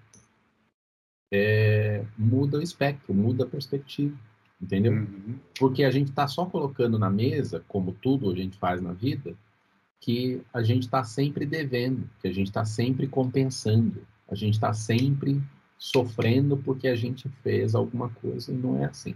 é, 1.31 2.05
muda 2.15 2.59
o 2.59 2.61
espectro, 2.61 3.13
muda 3.13 3.43
a 3.43 3.47
perspectiva, 3.47 4.15
entendeu? 4.61 4.93
Uhum. 4.93 5.39
Porque 5.59 5.83
a 5.83 5.89
gente 5.89 6.09
está 6.09 6.27
só 6.27 6.45
colocando 6.45 6.99
na 6.99 7.09
mesa, 7.09 7.63
como 7.67 7.91
tudo 7.91 8.29
a 8.29 8.35
gente 8.35 8.57
faz 8.57 8.79
na 8.79 8.93
vida, 8.93 9.35
que 10.03 10.41
a 10.53 10.61
gente 10.61 10.83
está 10.83 11.01
sempre 11.05 11.45
devendo, 11.45 12.09
que 12.19 12.27
a 12.27 12.33
gente 12.33 12.47
está 12.47 12.65
sempre 12.65 13.07
compensando, 13.07 14.05
A 14.27 14.35
gente 14.35 14.55
está 14.55 14.73
sempre 14.73 15.41
sofrendo 15.77 16.57
porque 16.57 16.89
a 16.89 16.95
gente 16.95 17.29
fez 17.41 17.73
alguma 17.73 18.09
coisa 18.09 18.51
e 18.51 18.55
não 18.55 18.83
é 18.83 18.85
assim. 18.85 19.15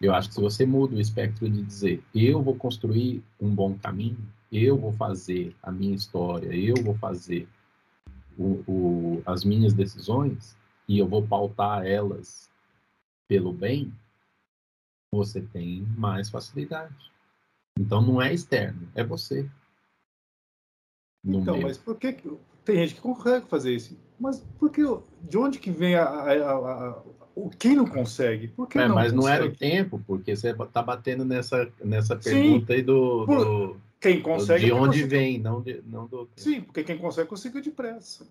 Eu 0.00 0.14
acho 0.14 0.28
que 0.28 0.34
se 0.36 0.40
você 0.40 0.64
muda 0.64 0.94
o 0.94 1.00
espectro 1.00 1.50
de 1.50 1.60
dizer 1.62 2.00
eu 2.14 2.40
vou 2.40 2.54
construir 2.54 3.24
um 3.40 3.52
bom 3.52 3.76
caminho, 3.76 4.24
eu 4.52 4.78
vou 4.78 4.92
fazer 4.92 5.52
a 5.60 5.72
minha 5.72 5.96
história, 5.96 6.54
eu 6.54 6.76
vou 6.80 6.94
fazer 6.94 7.48
o, 8.38 8.62
o, 8.68 9.22
as 9.26 9.44
minhas 9.44 9.72
decisões 9.72 10.56
e 10.86 10.96
eu 10.96 11.08
vou 11.08 11.26
pautar 11.26 11.84
elas 11.84 12.48
pelo 13.26 13.52
bem, 13.52 13.92
você 15.12 15.40
tem 15.40 15.82
mais 15.96 16.30
facilidade. 16.30 17.10
Então 17.76 18.00
não 18.00 18.22
é 18.22 18.32
externo, 18.32 18.88
é 18.94 19.02
você. 19.02 19.50
Então, 21.24 21.60
mas 21.60 21.76
por 21.76 21.96
que 21.96 22.16
tem 22.64 22.76
gente 22.76 22.94
que 22.94 23.00
consegue 23.00 23.46
fazer 23.46 23.74
isso? 23.74 23.96
Mas 24.18 24.40
por 24.58 24.70
que 24.70 24.82
de 25.22 25.38
onde 25.38 25.58
que 25.58 25.70
vem 25.70 25.94
a, 25.94 26.04
a, 26.04 26.50
a, 26.52 27.02
o 27.34 27.50
quem 27.50 27.74
não 27.74 27.86
consegue? 27.86 28.48
Por 28.48 28.68
que 28.68 28.78
é, 28.78 28.88
não 28.88 28.94
mas 28.94 29.12
consegue? 29.12 29.22
não 29.22 29.28
era 29.28 29.46
o 29.46 29.56
tempo, 29.56 30.02
porque 30.06 30.34
você 30.36 30.50
está 30.50 30.82
batendo 30.82 31.24
nessa 31.24 31.70
nessa 31.82 32.16
pergunta 32.16 32.66
Sim, 32.66 32.72
aí 32.72 32.82
do, 32.82 33.24
por, 33.26 33.44
do 33.44 33.76
quem 34.00 34.20
consegue 34.22 34.66
de 34.66 34.72
onde 34.72 35.04
vem, 35.04 35.38
não 35.38 35.60
de, 35.60 35.82
não 35.86 36.06
do 36.06 36.28
Sim, 36.36 36.62
porque 36.62 36.82
quem 36.82 36.98
consegue 36.98 37.28
consegue 37.28 37.60
depressa. 37.60 38.26